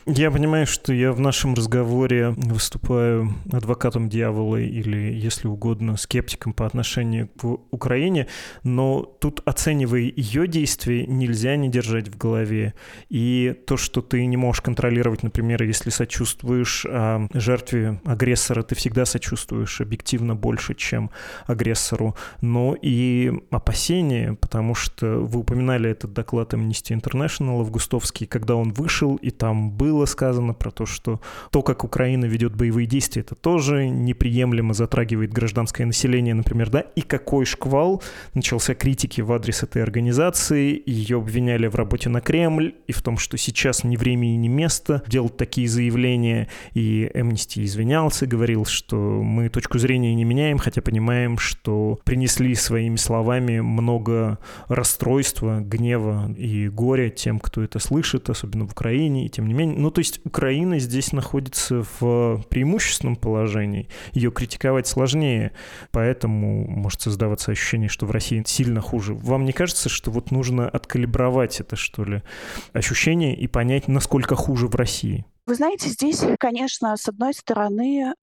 Я 0.08 0.30
понимаю, 0.30 0.68
что 0.68 0.92
я 0.92 1.10
в 1.10 1.18
нашем 1.18 1.54
разговоре 1.54 2.28
выступаю 2.36 3.34
адвокатом 3.52 4.08
дьявола 4.08 4.58
или, 4.58 5.12
если 5.12 5.48
угодно, 5.48 5.96
скептиком 5.96 6.52
по 6.52 6.64
отношению 6.64 7.26
к 7.26 7.44
Украине, 7.72 8.28
но 8.62 9.02
тут, 9.02 9.42
оценивая 9.44 10.02
ее 10.02 10.46
действия, 10.46 11.08
нельзя 11.08 11.56
не 11.56 11.68
держать 11.68 12.06
в 12.06 12.16
голове. 12.16 12.74
И 13.08 13.52
то, 13.66 13.76
что 13.76 14.00
ты 14.00 14.24
не 14.26 14.36
можешь 14.36 14.60
контролировать, 14.60 15.24
например, 15.24 15.64
если 15.64 15.90
сочувствуешь 15.90 16.86
а 16.88 17.26
жертве 17.34 18.00
агрессора, 18.04 18.62
ты 18.62 18.76
всегда 18.76 19.06
сочувствуешь 19.06 19.80
объективно 19.80 20.36
больше, 20.36 20.76
чем 20.76 21.10
агрессору. 21.46 22.14
Но 22.40 22.76
и 22.80 23.32
опасения, 23.50 24.34
потому 24.34 24.76
что 24.76 25.18
вы 25.18 25.40
упоминали 25.40 25.90
этот 25.90 26.12
доклад 26.12 26.54
Amnesty 26.54 26.96
International 26.96 27.60
августовский, 27.62 28.28
когда 28.28 28.54
он 28.54 28.72
вышел, 28.72 29.16
и 29.16 29.30
там 29.30 29.72
был 29.72 29.95
было 29.96 30.04
сказано 30.04 30.52
про 30.52 30.70
то, 30.70 30.84
что 30.84 31.20
то, 31.50 31.62
как 31.62 31.82
Украина 31.82 32.26
ведет 32.26 32.54
боевые 32.54 32.86
действия, 32.86 33.22
это 33.22 33.34
тоже 33.34 33.88
неприемлемо 33.88 34.74
затрагивает 34.74 35.32
гражданское 35.32 35.86
население, 35.86 36.34
например, 36.34 36.68
да, 36.68 36.80
и 36.80 37.00
какой 37.00 37.46
шквал? 37.46 38.02
Начался 38.34 38.74
критики 38.74 39.22
в 39.22 39.32
адрес 39.32 39.62
этой 39.62 39.82
организации, 39.82 40.82
ее 40.84 41.16
обвиняли 41.16 41.66
в 41.68 41.76
работе 41.76 42.10
на 42.10 42.20
Кремль 42.20 42.74
и 42.86 42.92
в 42.92 43.00
том, 43.00 43.16
что 43.16 43.38
сейчас 43.38 43.84
не 43.84 43.96
время 43.96 44.34
и 44.34 44.36
не 44.36 44.48
место 44.48 45.02
делать 45.06 45.38
такие 45.38 45.66
заявления, 45.66 46.48
и 46.74 47.10
Amnesty 47.14 47.64
извинялся, 47.64 48.26
говорил, 48.26 48.66
что 48.66 48.96
мы 48.96 49.48
точку 49.48 49.78
зрения 49.78 50.14
не 50.14 50.24
меняем, 50.24 50.58
хотя 50.58 50.82
понимаем, 50.82 51.38
что 51.38 51.98
принесли 52.04 52.54
своими 52.54 52.96
словами 52.96 53.60
много 53.60 54.38
расстройства, 54.68 55.60
гнева 55.60 56.30
и 56.36 56.68
горя 56.68 57.08
тем, 57.08 57.40
кто 57.40 57.62
это 57.62 57.78
слышит, 57.78 58.28
особенно 58.28 58.66
в 58.66 58.72
Украине, 58.72 59.24
и 59.24 59.30
тем 59.30 59.48
не 59.48 59.54
менее, 59.54 59.85
ну, 59.86 59.92
то 59.92 60.00
есть 60.00 60.20
Украина 60.24 60.80
здесь 60.80 61.12
находится 61.12 61.84
в 62.00 62.42
преимущественном 62.50 63.14
положении, 63.14 63.88
ее 64.14 64.32
критиковать 64.32 64.88
сложнее, 64.88 65.52
поэтому 65.92 66.66
может 66.66 67.02
создаваться 67.02 67.52
ощущение, 67.52 67.88
что 67.88 68.04
в 68.04 68.10
России 68.10 68.42
сильно 68.44 68.80
хуже. 68.80 69.14
Вам 69.14 69.44
не 69.44 69.52
кажется, 69.52 69.88
что 69.88 70.10
вот 70.10 70.32
нужно 70.32 70.68
откалибровать 70.68 71.60
это, 71.60 71.76
что 71.76 72.02
ли, 72.02 72.24
ощущение 72.72 73.36
и 73.36 73.46
понять, 73.46 73.86
насколько 73.86 74.34
хуже 74.34 74.66
в 74.66 74.74
России? 74.74 75.24
Вы 75.46 75.54
знаете, 75.54 75.88
здесь, 75.88 76.20
конечно, 76.40 76.96
с 76.96 77.08
одной 77.08 77.32
стороны, 77.32 78.14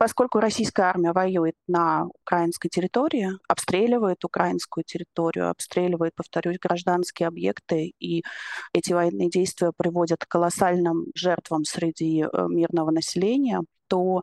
Поскольку 0.00 0.40
российская 0.40 0.84
армия 0.84 1.12
воюет 1.12 1.56
на 1.68 2.06
украинской 2.06 2.70
территории, 2.70 3.32
обстреливает 3.48 4.24
украинскую 4.24 4.82
территорию, 4.82 5.50
обстреливает, 5.50 6.14
повторюсь, 6.14 6.58
гражданские 6.58 7.28
объекты, 7.28 7.92
и 8.00 8.24
эти 8.72 8.94
военные 8.94 9.28
действия 9.28 9.72
приводят 9.76 10.24
к 10.24 10.28
колоссальным 10.28 11.08
жертвам 11.14 11.64
среди 11.66 12.22
э, 12.22 12.46
мирного 12.48 12.90
населения, 12.90 13.60
то 13.88 14.22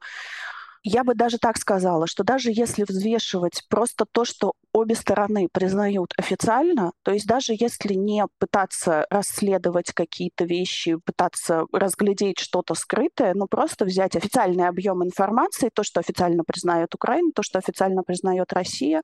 я 0.84 1.04
бы 1.04 1.16
даже 1.16 1.38
так 1.38 1.58
сказала, 1.58 2.08
что 2.08 2.24
даже 2.24 2.52
если 2.52 2.84
взвешивать 2.88 3.64
просто 3.70 4.06
то, 4.12 4.26
что 4.26 4.54
обе 4.74 4.96
стороны 4.96 5.48
признают 5.52 6.14
официально, 6.18 6.92
то 7.04 7.12
есть 7.12 7.26
даже 7.26 7.54
если 7.58 7.94
не 7.94 8.26
пытаться 8.40 9.06
расследовать 9.10 9.92
какие-то 9.94 10.46
вещи, 10.46 10.98
пытаться 11.04 11.66
разглядеть 11.72 12.40
что-то 12.40 12.76
скрытое, 12.76 13.34
но 13.34 13.48
просто 13.48 13.86
взять 13.86 14.16
официальный 14.16 14.68
объем 14.68 15.04
информации, 15.04 15.70
то, 15.74 15.84
что 15.84 16.00
официально 16.00 16.44
признает 16.44 16.94
Украина, 16.94 17.32
то, 17.34 17.42
что 17.44 17.60
официально 17.60 18.04
признает 18.04 18.54
Россия, 18.54 19.02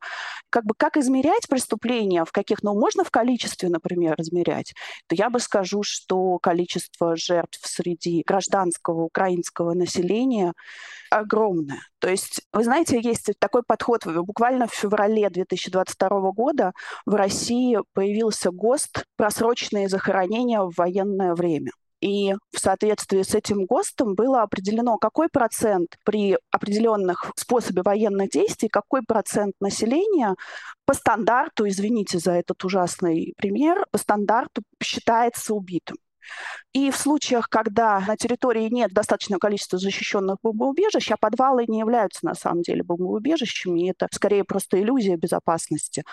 как 0.50 0.66
бы 0.66 0.74
как 0.78 0.98
измерять 0.98 1.48
преступления, 1.50 2.24
в 2.26 2.32
каких, 2.32 2.62
ну, 2.64 2.80
можно 2.80 3.04
в 3.04 3.12
количестве, 3.12 3.70
например, 3.70 4.16
измерять, 4.20 4.74
то 5.08 5.16
я 5.16 5.30
бы 5.30 5.40
скажу, 5.40 5.82
что 5.84 6.38
количество 6.40 7.16
жертв 7.16 7.60
среди 7.64 8.24
гражданского 8.26 9.04
украинского 9.04 9.74
населения 9.74 10.54
огромное. 11.10 11.73
То 12.00 12.10
есть, 12.10 12.42
вы 12.52 12.64
знаете, 12.64 13.00
есть 13.02 13.32
такой 13.40 13.64
подход. 13.64 14.06
Буквально 14.06 14.68
в 14.68 14.74
феврале 14.74 15.30
2022 15.30 16.32
года 16.32 16.74
в 17.06 17.16
России 17.16 17.80
появился 17.94 18.52
ГОСТ 18.52 19.06
«Просроченные 19.16 19.90
захоронения 19.90 20.62
в 20.62 20.74
военное 20.78 21.34
время». 21.34 21.72
И 22.02 22.34
в 22.52 22.60
соответствии 22.60 23.22
с 23.22 23.34
этим 23.34 23.66
ГОСТом 23.66 24.16
было 24.16 24.42
определено, 24.42 24.98
какой 24.98 25.30
процент 25.30 25.96
при 26.04 26.38
определенных 26.52 27.32
способе 27.38 27.82
военных 27.82 28.30
действий, 28.30 28.68
какой 28.68 29.04
процент 29.04 29.54
населения 29.62 30.36
по 30.86 30.94
стандарту, 30.94 31.66
извините 31.66 32.20
за 32.20 32.34
этот 32.34 32.62
ужасный 32.66 33.34
пример, 33.38 33.86
по 33.90 33.98
стандарту 33.98 34.64
считается 34.84 35.54
убитым. 35.54 35.96
И 36.74 36.90
в 36.92 36.96
случаях, 36.96 37.50
когда 37.50 38.00
на 38.00 38.18
территории 38.18 38.68
нет 38.70 38.92
достаточного 38.92 39.40
количества 39.40 39.78
защищенных 39.78 40.38
бомбоубежищ, 40.42 41.12
а 41.12 41.18
подвалы 41.18 41.66
не 41.68 41.80
являются 41.80 42.26
на 42.26 42.34
самом 42.34 42.62
деле 42.62 42.84
бомбоубежищами, 42.84 43.90
это 43.90 44.08
скорее 44.12 44.44
просто 44.44 44.82
иллюзия 44.82 45.16
безопасности, 45.16 46.04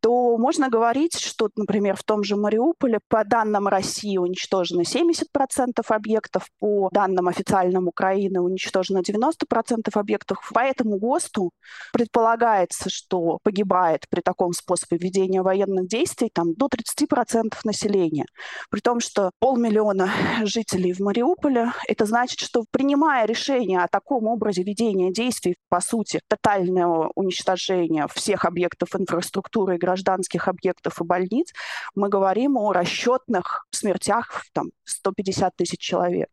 то 0.00 0.36
можно 0.38 0.68
говорить, 0.68 1.18
что, 1.18 1.48
например, 1.56 1.96
в 1.96 2.02
том 2.02 2.22
же 2.22 2.36
Мариуполе 2.36 3.00
по 3.08 3.24
данным 3.24 3.68
России 3.68 4.16
уничтожено 4.16 4.82
70% 4.82 5.82
объектов, 5.88 6.46
по 6.58 6.88
данным 6.92 7.28
официальным 7.28 7.88
Украины 7.88 8.40
уничтожено 8.40 8.98
90% 8.98 9.90
объектов. 9.94 10.38
По 10.52 10.60
этому 10.60 10.98
ГОСТу 10.98 11.52
предполагается, 11.92 12.88
что 12.88 13.38
погибает 13.42 14.06
при 14.10 14.20
таком 14.20 14.52
способе 14.52 14.96
ведения 14.98 15.42
военных 15.42 15.86
действий 15.88 16.30
там, 16.32 16.54
до 16.54 16.66
30% 16.66 17.54
населения. 17.64 18.24
При 18.70 18.80
том, 18.80 19.00
что 19.00 19.30
полмиллиона 19.38 20.10
жителей 20.44 20.92
в 20.92 21.00
Мариуполе, 21.00 21.72
это 21.88 22.06
значит, 22.06 22.40
что 22.40 22.64
принимая 22.70 23.26
решение 23.26 23.80
о 23.80 23.88
таком 23.88 24.26
образе 24.28 24.62
ведения 24.62 25.12
действий, 25.12 25.56
по 25.68 25.80
сути, 25.80 26.20
тотального 26.28 27.10
уничтожения 27.14 28.06
всех 28.14 28.44
объектов 28.44 28.94
инфраструктуры 28.96 29.76
и 29.76 29.78
гражданских 29.90 30.48
объектов 30.48 31.00
и 31.00 31.04
больниц, 31.04 31.52
мы 31.94 32.08
говорим 32.08 32.56
о 32.56 32.72
расчетных 32.72 33.66
смертях 33.70 34.44
там, 34.52 34.70
150 34.84 35.56
тысяч 35.56 35.80
человек. 35.80 36.28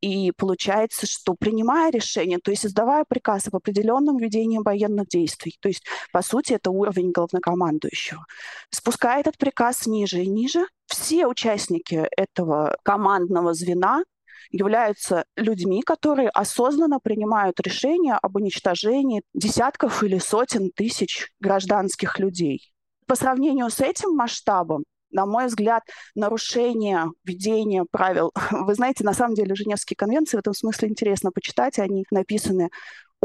И 0.00 0.32
получается, 0.32 1.06
что 1.06 1.34
принимая 1.34 1.90
решение, 1.90 2.38
то 2.42 2.50
есть 2.50 2.66
издавая 2.66 3.04
приказ 3.08 3.48
об 3.48 3.56
определенном 3.56 4.16
ведении 4.16 4.58
военных 4.58 5.08
действий, 5.08 5.56
то 5.60 5.68
есть, 5.68 5.84
по 6.12 6.22
сути, 6.22 6.54
это 6.54 6.70
уровень 6.70 7.12
главнокомандующего, 7.12 8.24
спуская 8.70 9.20
этот 9.20 9.36
приказ 9.36 9.86
ниже 9.86 10.22
и 10.22 10.28
ниже, 10.28 10.66
все 10.86 11.26
участники 11.26 12.08
этого 12.16 12.76
командного 12.82 13.52
звена 13.52 14.04
являются 14.50 15.24
людьми, 15.36 15.82
которые 15.82 16.28
осознанно 16.28 17.00
принимают 17.00 17.60
решения 17.60 18.18
об 18.20 18.36
уничтожении 18.36 19.22
десятков 19.34 20.02
или 20.02 20.18
сотен 20.18 20.70
тысяч 20.70 21.30
гражданских 21.40 22.18
людей. 22.18 22.72
По 23.06 23.14
сравнению 23.14 23.70
с 23.70 23.80
этим 23.80 24.14
масштабом, 24.14 24.84
на 25.10 25.26
мой 25.26 25.46
взгляд, 25.46 25.82
нарушение 26.14 27.06
введения 27.24 27.84
правил. 27.90 28.32
Вы 28.50 28.74
знаете, 28.74 29.04
на 29.04 29.14
самом 29.14 29.34
деле 29.34 29.54
Женевские 29.54 29.96
конвенции 29.96 30.36
в 30.36 30.40
этом 30.40 30.54
смысле 30.54 30.88
интересно 30.88 31.30
почитать. 31.30 31.78
Они 31.78 32.04
написаны 32.10 32.70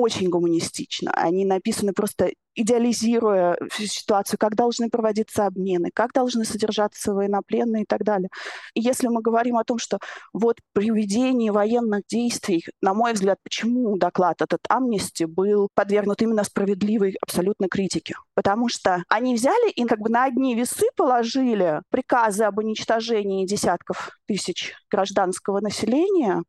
очень 0.01 0.29
гуманистично. 0.29 1.11
Они 1.13 1.45
написаны 1.45 1.93
просто 1.93 2.31
идеализируя 2.55 3.57
ситуацию, 3.71 4.37
как 4.37 4.55
должны 4.55 4.89
проводиться 4.89 5.45
обмены, 5.45 5.89
как 5.93 6.11
должны 6.11 6.43
содержаться 6.43 7.13
военнопленные 7.13 7.83
и 7.83 7.85
так 7.85 8.03
далее. 8.03 8.29
И 8.73 8.81
если 8.81 9.07
мы 9.07 9.21
говорим 9.21 9.57
о 9.57 9.63
том, 9.63 9.77
что 9.77 9.99
вот 10.33 10.57
при 10.73 10.89
ведении 10.89 11.49
военных 11.49 12.01
действий, 12.09 12.65
на 12.81 12.93
мой 12.93 13.13
взгляд, 13.13 13.37
почему 13.43 13.97
доклад 13.97 14.41
этот 14.41 14.59
Амнисти 14.67 15.23
был 15.23 15.69
подвергнут 15.73 16.21
именно 16.21 16.43
справедливой 16.43 17.15
абсолютно 17.21 17.69
критике? 17.69 18.15
Потому 18.33 18.67
что 18.67 19.03
они 19.07 19.35
взяли 19.35 19.71
и 19.71 19.85
как 19.85 19.99
бы 19.99 20.09
на 20.09 20.25
одни 20.25 20.55
весы 20.55 20.87
положили 20.95 21.81
приказы 21.89 22.43
об 22.43 22.57
уничтожении 22.57 23.45
десятков 23.45 24.17
тысяч 24.27 24.73
гражданского 24.89 25.61
населения 25.61 26.43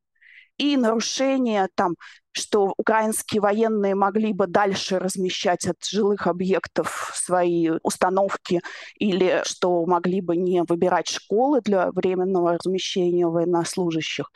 и 0.58 0.76
нарушение 0.76 1.68
там, 1.74 1.94
что 2.32 2.72
украинские 2.76 3.40
военные 3.40 3.94
могли 3.94 4.32
бы 4.32 4.46
дальше 4.46 4.98
размещать 4.98 5.66
от 5.66 5.84
жилых 5.84 6.26
объектов 6.26 7.12
свои 7.14 7.70
установки 7.82 8.60
или 8.98 9.42
что 9.44 9.84
могли 9.86 10.20
бы 10.20 10.36
не 10.36 10.62
выбирать 10.62 11.08
школы 11.08 11.60
для 11.60 11.90
временного 11.92 12.54
размещения 12.54 13.26
военнослужащих. 13.26 14.30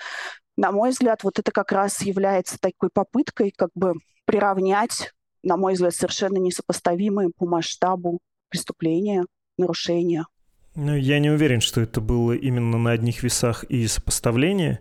На 0.56 0.72
мой 0.72 0.90
взгляд, 0.90 1.24
вот 1.24 1.38
это 1.38 1.50
как 1.52 1.72
раз 1.72 2.02
является 2.02 2.58
такой 2.58 2.90
попыткой 2.92 3.52
как 3.54 3.70
бы 3.74 3.94
приравнять, 4.24 5.12
на 5.42 5.56
мой 5.56 5.74
взгляд, 5.74 5.94
совершенно 5.94 6.38
несопоставимые 6.38 7.30
по 7.36 7.46
масштабу 7.46 8.20
преступления, 8.50 9.24
нарушения 9.58 10.26
ну, 10.76 10.94
я 10.94 11.18
не 11.20 11.30
уверен, 11.30 11.62
что 11.62 11.80
это 11.80 12.02
было 12.02 12.32
именно 12.32 12.76
на 12.76 12.90
одних 12.90 13.22
весах 13.22 13.64
и 13.64 13.86
сопоставление, 13.86 14.80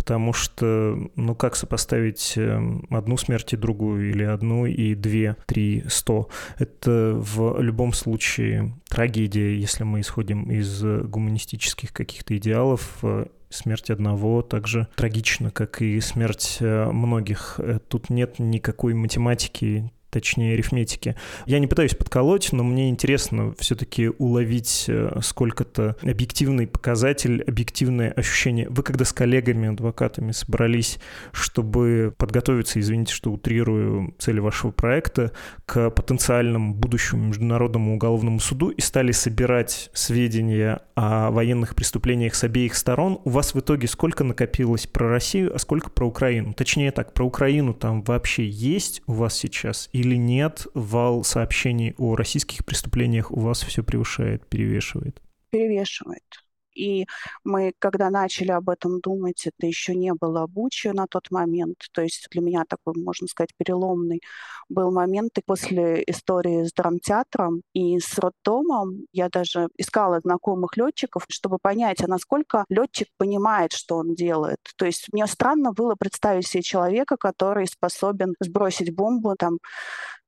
потому 0.00 0.32
что, 0.32 0.98
ну, 1.14 1.34
как 1.34 1.56
сопоставить 1.56 2.32
эм, 2.38 2.86
одну 2.88 3.18
смерть 3.18 3.52
и 3.52 3.56
другую, 3.58 4.08
или 4.08 4.24
одну 4.24 4.64
и 4.64 4.94
две, 4.94 5.36
три, 5.44 5.84
сто? 5.88 6.30
Это 6.56 7.12
в 7.14 7.60
любом 7.60 7.92
случае 7.92 8.74
трагедия, 8.88 9.54
если 9.54 9.84
мы 9.84 10.00
исходим 10.00 10.50
из 10.50 10.82
гуманистических 10.82 11.92
каких-то 11.92 12.34
идеалов, 12.34 13.00
э, 13.02 13.26
смерть 13.50 13.90
одного 13.90 14.40
также 14.40 14.88
трагична, 14.96 15.50
как 15.50 15.82
и 15.82 16.00
смерть 16.00 16.56
э, 16.60 16.86
многих. 16.90 17.60
Э, 17.62 17.78
тут 17.86 18.08
нет 18.08 18.38
никакой 18.38 18.94
математики, 18.94 19.92
точнее 20.10 20.54
арифметики. 20.54 21.16
Я 21.46 21.58
не 21.58 21.66
пытаюсь 21.66 21.94
подколоть, 21.94 22.52
но 22.52 22.62
мне 22.64 22.90
интересно 22.90 23.54
все-таки 23.58 24.08
уловить 24.18 24.84
э, 24.88 25.18
сколько-то 25.22 25.96
объективный 26.02 26.66
показатель, 26.66 27.42
объективное 27.42 28.10
ощущение. 28.12 28.68
Вы 28.68 28.82
когда 28.82 29.04
с 29.04 29.12
коллегами, 29.12 29.68
адвокатами 29.68 30.32
собрались, 30.32 30.98
чтобы 31.32 32.14
подготовиться, 32.16 32.80
извините, 32.80 33.14
что 33.14 33.32
утрирую 33.32 34.14
цели 34.18 34.40
вашего 34.40 34.70
проекта, 34.70 35.32
к 35.66 35.90
потенциальному 35.90 36.74
будущему 36.74 37.28
международному 37.28 37.94
уголовному 37.94 38.40
суду 38.40 38.70
и 38.70 38.80
стали 38.80 39.12
собирать 39.12 39.90
сведения 39.92 40.80
о 40.94 41.30
военных 41.30 41.74
преступлениях 41.74 42.34
с 42.34 42.44
обеих 42.44 42.74
сторон, 42.74 43.20
у 43.24 43.30
вас 43.30 43.54
в 43.54 43.60
итоге 43.60 43.86
сколько 43.86 44.24
накопилось 44.24 44.86
про 44.86 45.08
Россию, 45.08 45.54
а 45.54 45.58
сколько 45.58 45.90
про 45.90 46.06
Украину? 46.06 46.52
Точнее 46.52 46.90
так, 46.90 47.12
про 47.12 47.24
Украину 47.24 47.74
там 47.74 48.02
вообще 48.02 48.48
есть 48.48 49.02
у 49.06 49.12
вас 49.12 49.34
сейчас 49.34 49.88
или 50.00 50.16
нет, 50.16 50.66
вал 50.74 51.24
сообщений 51.24 51.94
о 51.98 52.16
российских 52.16 52.64
преступлениях 52.64 53.30
у 53.30 53.40
вас 53.40 53.62
все 53.62 53.82
превышает, 53.82 54.48
перевешивает? 54.48 55.20
Перевешивает. 55.50 56.24
И 56.74 57.06
мы, 57.44 57.72
когда 57.78 58.10
начали 58.10 58.50
об 58.50 58.68
этом 58.70 59.00
думать, 59.00 59.46
это 59.46 59.66
еще 59.66 59.94
не 59.94 60.12
было 60.14 60.46
Бучи 60.46 60.88
на 60.88 61.06
тот 61.06 61.30
момент. 61.30 61.76
То 61.92 62.02
есть 62.02 62.28
для 62.30 62.42
меня 62.42 62.64
такой, 62.68 62.94
можно 63.02 63.26
сказать, 63.26 63.50
переломный 63.56 64.20
был 64.68 64.90
момент. 64.90 65.38
И 65.38 65.42
после 65.44 66.02
истории 66.06 66.64
с 66.64 66.72
драмтеатром 66.72 67.62
и 67.74 67.98
с 67.98 68.18
роддомом 68.18 69.06
я 69.12 69.28
даже 69.28 69.68
искала 69.76 70.20
знакомых 70.20 70.76
летчиков, 70.76 71.24
чтобы 71.28 71.58
понять, 71.60 72.02
а 72.02 72.08
насколько 72.08 72.64
летчик 72.68 73.08
понимает, 73.18 73.72
что 73.72 73.96
он 73.96 74.14
делает. 74.14 74.58
То 74.76 74.86
есть 74.86 75.08
мне 75.12 75.26
странно 75.26 75.72
было 75.72 75.94
представить 75.94 76.46
себе 76.46 76.62
человека, 76.62 77.16
который 77.16 77.66
способен 77.66 78.34
сбросить 78.40 78.94
бомбу 78.94 79.34
там 79.36 79.58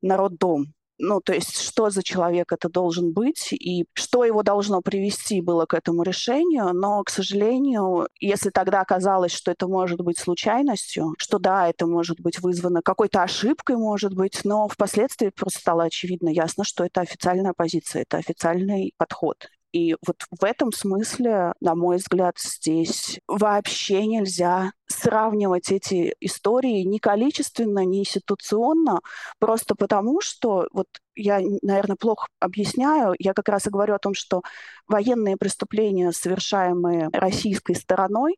на 0.02 0.16
роддом 0.16 0.74
ну, 1.02 1.20
то 1.20 1.34
есть 1.34 1.58
что 1.60 1.90
за 1.90 2.02
человек 2.04 2.52
это 2.52 2.68
должен 2.68 3.12
быть 3.12 3.52
и 3.52 3.86
что 3.92 4.24
его 4.24 4.44
должно 4.44 4.82
привести 4.82 5.40
было 5.40 5.66
к 5.66 5.74
этому 5.74 6.04
решению. 6.04 6.72
Но, 6.72 7.02
к 7.02 7.10
сожалению, 7.10 8.06
если 8.20 8.50
тогда 8.50 8.80
оказалось, 8.80 9.32
что 9.32 9.50
это 9.50 9.66
может 9.66 10.00
быть 10.00 10.18
случайностью, 10.18 11.14
что 11.18 11.40
да, 11.40 11.68
это 11.68 11.86
может 11.88 12.20
быть 12.20 12.38
вызвано 12.38 12.82
какой-то 12.82 13.22
ошибкой, 13.22 13.76
может 13.76 14.14
быть, 14.14 14.42
но 14.44 14.68
впоследствии 14.68 15.30
просто 15.30 15.58
стало 15.58 15.84
очевидно, 15.84 16.28
ясно, 16.28 16.62
что 16.62 16.84
это 16.84 17.00
официальная 17.00 17.52
позиция, 17.52 18.02
это 18.02 18.18
официальный 18.18 18.94
подход. 18.96 19.48
И 19.72 19.96
вот 20.06 20.24
в 20.30 20.44
этом 20.44 20.70
смысле, 20.70 21.54
на 21.60 21.74
мой 21.74 21.96
взгляд, 21.96 22.38
здесь 22.38 23.18
вообще 23.26 24.06
нельзя 24.06 24.72
сравнивать 24.86 25.72
эти 25.72 26.14
истории 26.20 26.82
ни 26.82 26.98
количественно, 26.98 27.84
ни 27.86 28.04
ситуационно, 28.04 29.00
просто 29.38 29.74
потому 29.74 30.20
что, 30.20 30.68
вот 30.72 30.88
я, 31.14 31.40
наверное, 31.62 31.96
плохо 31.96 32.26
объясняю, 32.38 33.14
я 33.18 33.32
как 33.32 33.48
раз 33.48 33.66
и 33.66 33.70
говорю 33.70 33.94
о 33.94 33.98
том, 33.98 34.12
что 34.12 34.42
военные 34.86 35.38
преступления, 35.38 36.12
совершаемые 36.12 37.08
российской 37.12 37.74
стороной, 37.74 38.36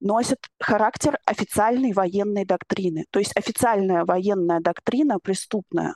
носят 0.00 0.38
характер 0.58 1.18
официальной 1.26 1.92
военной 1.92 2.44
доктрины. 2.44 3.04
То 3.10 3.18
есть 3.18 3.36
официальная 3.36 4.04
военная 4.04 4.60
доктрина 4.60 5.18
преступная. 5.20 5.94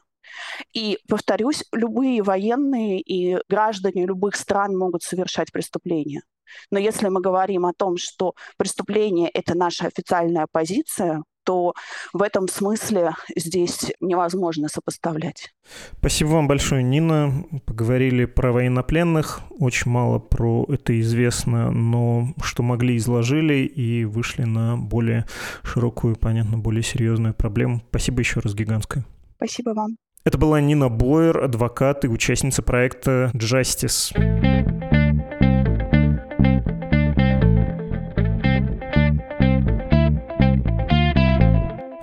И, 0.73 0.99
повторюсь, 1.09 1.65
любые 1.73 2.23
военные 2.23 3.01
и 3.01 3.39
граждане 3.49 4.07
любых 4.07 4.37
стран 4.37 4.77
могут 4.77 5.03
совершать 5.03 5.53
преступления. 5.53 6.23
Но 6.71 6.79
если 6.79 7.09
мы 7.09 7.21
говорим 7.21 7.67
о 7.67 7.73
том, 7.73 7.97
что 7.97 8.35
преступление— 8.57 9.29
это 9.35 9.55
наша 9.55 9.87
официальная 9.87 10.47
позиция, 10.51 11.23
то 11.45 11.75
в 12.12 12.23
этом 12.23 12.49
смысле 12.49 13.12
здесь 13.37 13.93
невозможно 14.01 14.69
сопоставлять. 14.69 15.55
Спасибо 15.99 16.29
вам 16.31 16.49
большое, 16.49 16.83
Нина. 16.83 17.45
Поговорили 17.65 18.25
про 18.25 18.51
военнопленных. 18.51 19.43
Очень 19.61 19.93
мало 19.93 20.19
про 20.19 20.67
это 20.69 21.01
известно, 21.01 21.71
но 21.71 22.35
что 22.43 22.65
могли, 22.65 22.97
изложили 22.97 23.65
и 23.65 24.05
вышли 24.05 24.43
на 24.43 24.77
более 24.77 25.25
широкую, 25.62 26.17
понятно, 26.17 26.59
более 26.59 26.83
серьезную 26.83 27.33
проблему. 27.33 27.81
Спасибо 27.91 28.19
еще 28.21 28.41
раз 28.41 28.55
гигантское. 28.55 29.05
Спасибо 29.37 29.71
вам. 29.71 29.97
Это 30.27 30.39
была 30.39 30.61
Нина 30.61 30.89
Бойер, 30.89 31.45
адвокат 31.45 32.05
и 32.05 32.09
участница 32.09 32.61
проекта 32.61 33.31
Justice. 33.33 34.12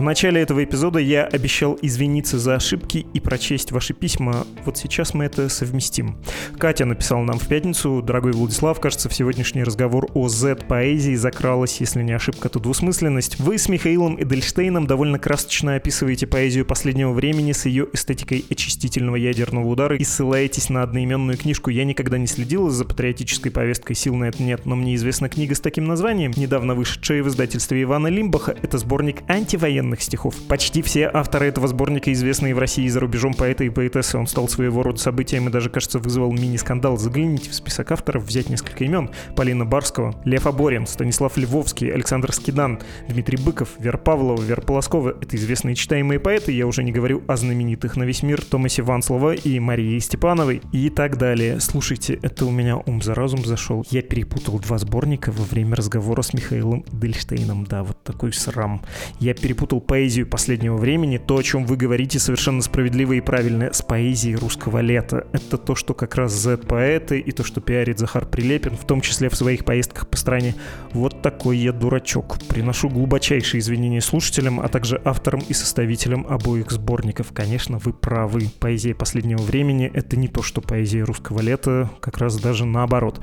В 0.04 0.06
начале 0.06 0.42
этого 0.42 0.62
эпизода 0.62 1.00
я 1.00 1.24
обещал 1.24 1.80
извиниться 1.82 2.38
за 2.38 2.56
ошибки 2.56 3.06
и 3.14 3.22
прочесть 3.22 3.72
ваши 3.72 3.94
письма. 3.94 4.46
Вот 4.66 4.78
сейчас 4.78 5.14
мы 5.14 5.24
это 5.24 5.48
совместим. 5.48 6.18
Катя 6.58 6.84
написала 6.84 7.24
нам 7.24 7.40
в 7.40 7.48
пятницу. 7.48 8.02
Дорогой 8.06 8.34
Владислав, 8.34 8.82
кажется, 8.82 9.08
в 9.08 9.14
сегодняшний 9.14 9.64
разговор 9.64 10.10
о 10.14 10.28
Z-поэзии 10.28 11.16
закралась, 11.16 11.80
если 11.80 12.04
не 12.04 12.12
ошибка, 12.12 12.50
то 12.50 12.60
двусмысленность. 12.60 13.40
Вы 13.40 13.58
с 13.58 13.70
Михаилом 13.70 14.22
Эдельштейном 14.22 14.88
довольно 14.88 15.20
красочно 15.20 15.76
описываете 15.76 16.28
поэзию 16.28 16.66
последнего 16.66 17.14
времени 17.14 17.54
с 17.54 17.66
ее 17.66 17.88
эстетикой 17.94 18.44
очистительного 18.50 19.16
ядерного 19.16 19.66
удара 19.66 19.96
и 19.96 20.04
ссылаетесь 20.04 20.68
на 20.70 20.84
одноименную 20.84 21.38
книжку. 21.38 21.70
Я 21.70 21.86
никогда 21.86 22.18
не 22.18 22.28
следил 22.28 22.70
за 22.70 22.84
патриотической 22.84 23.54
повесткой, 23.54 23.94
сил 23.94 24.16
на 24.16 24.26
это 24.26 24.44
нет, 24.44 24.66
но 24.66 24.76
мне 24.76 24.96
известна 24.96 25.30
книга 25.30 25.56
с 25.56 25.62
таким 25.62 25.86
названием, 25.86 26.34
недавно 26.36 26.76
вышедшая 26.76 27.24
в 27.24 27.30
издательстве 27.30 27.84
Ивана 27.84 28.08
Лимбаха. 28.08 28.58
Это 28.62 28.78
сборник 28.78 29.22
антивоенных 29.30 29.93
современных 29.94 30.02
стихов. 30.02 30.36
Почти 30.48 30.82
все 30.82 31.10
авторы 31.14 31.48
этого 31.48 31.68
сборника 31.68 32.12
известные 32.12 32.56
в 32.56 32.60
России 32.60 32.86
и 32.86 32.90
за 32.90 33.00
рубежом 33.00 33.34
поэты 33.34 33.66
и 33.66 33.70
поэтессы. 33.70 34.18
Он 34.18 34.28
стал 34.28 34.48
своего 34.48 34.84
рода 34.84 35.00
событием 35.00 35.48
и 35.48 35.52
даже, 35.52 35.70
кажется, 35.70 36.00
вызвал 36.00 36.32
мини-скандал. 36.32 36.98
Загляните 36.98 37.50
в 37.50 37.56
список 37.56 37.92
авторов, 37.92 38.24
взять 38.24 38.50
несколько 38.50 38.84
имен. 38.84 39.10
Полина 39.36 39.66
Барского, 39.66 40.16
Лев 40.26 40.48
Аборин, 40.48 40.88
Станислав 40.88 41.38
Львовский, 41.38 41.94
Александр 41.94 42.34
Скидан, 42.34 42.80
Дмитрий 43.08 43.38
Быков, 43.38 43.70
Вера 43.80 43.98
Павлова, 43.98 44.42
Вера 44.42 44.62
Полоскова. 44.62 45.16
Это 45.22 45.36
известные 45.36 45.76
читаемые 45.76 46.20
поэты, 46.20 46.52
я 46.52 46.68
уже 46.68 46.84
не 46.84 46.92
говорю 46.92 47.24
о 47.28 47.36
знаменитых 47.36 47.98
на 47.98 48.04
весь 48.04 48.24
мир 48.24 48.44
Томасе 48.44 48.82
Ванслова 48.82 49.34
и 49.34 49.60
Марии 49.60 50.00
Степановой 50.00 50.62
и 50.72 50.90
так 50.90 51.18
далее. 51.18 51.60
Слушайте, 51.60 52.20
это 52.22 52.46
у 52.46 52.52
меня 52.52 52.78
ум 52.78 53.02
за 53.02 53.16
разум 53.16 53.46
зашел. 53.46 53.86
Я 53.90 54.02
перепутал 54.02 54.60
два 54.60 54.78
сборника 54.78 55.32
во 55.32 55.44
время 55.44 55.76
разговора 55.76 56.22
с 56.22 56.34
Михаилом 56.34 56.86
Дельштейном. 56.92 57.66
Да, 57.66 57.84
вот 57.84 58.02
такой 58.04 58.34
срам. 58.34 58.82
Я 59.20 59.34
перепутал 59.34 59.82
поэзию 59.84 60.28
последнего 60.28 60.78
времени, 60.78 61.18
то, 61.18 61.38
о 61.38 61.44
чем 61.44 61.66
вы 61.66 61.76
говорите, 61.78 62.20
совершенно 62.20 62.62
справедливо 62.62 63.14
и 63.14 63.22
правильно, 63.22 63.72
с 63.72 63.82
поэзией 63.82 64.36
русского 64.36 64.80
лета. 64.80 65.28
Это 65.32 65.58
то, 65.58 65.76
что 65.76 65.94
как 65.94 66.16
раз 66.16 66.34
Z-поэты 66.34 67.20
и 67.20 67.32
то, 67.32 67.44
что 67.44 67.62
пиарит 67.62 68.00
Захар 68.00 68.26
Прилепин, 68.26 68.76
в 68.76 68.86
том 68.86 69.02
числе 69.02 69.30
в 69.30 69.36
своих 69.36 69.66
поездках 69.66 70.08
по 70.08 70.18
стране. 70.18 70.56
Вот 70.92 71.22
такой 71.22 71.58
я 71.58 71.72
дурачок. 71.74 72.38
Приношу 72.48 72.90
глубочайшие 72.90 73.60
извинения 73.60 74.02
слушателям, 74.02 74.60
а 74.60 74.68
также 74.70 75.02
авторам 75.04 75.42
и 75.48 75.54
составителям 75.54 76.26
обоих 76.28 76.72
сборников. 76.72 77.32
Конечно, 77.34 77.78
вы 77.78 77.94
правы. 77.94 78.50
Поэзия 78.60 78.96
последнего 78.96 79.42
времени— 79.42 79.92
это 79.94 80.16
не 80.18 80.28
то, 80.28 80.42
что 80.42 80.62
поэзия 80.62 81.04
русского 81.04 81.42
лета, 81.42 81.90
как 82.00 82.18
раз 82.18 82.40
даже 82.40 82.66
наоборот. 82.66 83.20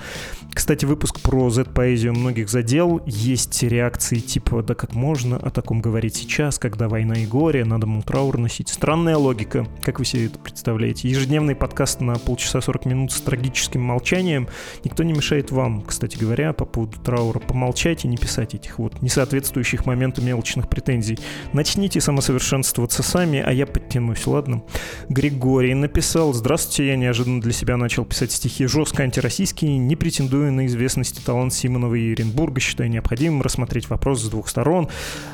Кстати, 0.53 0.85
выпуск 0.85 1.21
про 1.21 1.49
Z-поэзию 1.51 2.13
многих 2.13 2.49
задел. 2.49 3.01
Есть 3.07 3.63
реакции 3.63 4.17
типа 4.17 4.63
«да 4.63 4.75
как 4.75 4.95
можно 4.95 5.37
о 5.37 5.51
таком 5.51 5.81
говорить 5.81 6.17
сейчас?» 6.17 6.50
Сейчас, 6.51 6.59
когда 6.59 6.89
война 6.89 7.15
и 7.15 7.27
горе, 7.27 7.65
надо 7.65 7.87
ему 7.87 8.03
траур 8.03 8.37
носить. 8.37 8.69
Странная 8.69 9.17
логика, 9.17 9.69
как 9.83 10.01
вы 10.01 10.05
себе 10.05 10.27
это 10.27 10.39
представляете. 10.41 11.09
Ежедневный 11.09 11.55
подкаст 11.55 12.01
на 12.01 12.15
полчаса 12.19 12.61
40 12.61 12.87
минут 12.87 13.13
с 13.13 13.21
трагическим 13.21 13.81
молчанием. 13.81 14.49
Никто 14.83 15.05
не 15.05 15.13
мешает 15.13 15.53
вам, 15.53 15.83
кстати 15.83 16.17
говоря, 16.17 16.53
по 16.53 16.65
поводу 16.65 16.99
траура 16.99 17.39
помолчать 17.39 18.05
и 18.05 18.09
не 18.09 18.17
писать 18.17 18.55
этих 18.55 18.81
вот 18.81 19.01
несоответствующих 19.01 19.87
моменту 19.87 20.23
мелочных 20.23 20.69
претензий. 20.69 21.21
Начните 21.53 22.01
самосовершенствоваться 22.01 23.05
сами, 23.05 23.39
а 23.39 23.53
я 23.53 23.67
подтянусь, 23.67 24.27
ладно? 24.27 24.65
Григорий 25.09 25.75
написал, 25.75 26.33
здравствуйте, 26.33 26.89
я 26.89 26.97
неожиданно 26.97 27.41
для 27.41 27.53
себя 27.53 27.77
начал 27.77 28.05
писать 28.05 28.33
стихи 28.33 28.67
жестко 28.67 29.05
антироссийские, 29.05 29.79
не 29.79 29.95
претендуя 29.95 30.51
на 30.51 30.67
известность 30.67 31.21
и 31.21 31.23
талант 31.23 31.55
Симонова 31.55 31.95
и 31.95 32.11
Еренбурга, 32.11 32.59
считаю 32.61 32.91
необходимым 32.91 33.43
рассмотреть 33.43 33.89
вопрос 33.89 34.23
с 34.23 34.29
двух 34.29 34.49
сторон. 34.49 34.89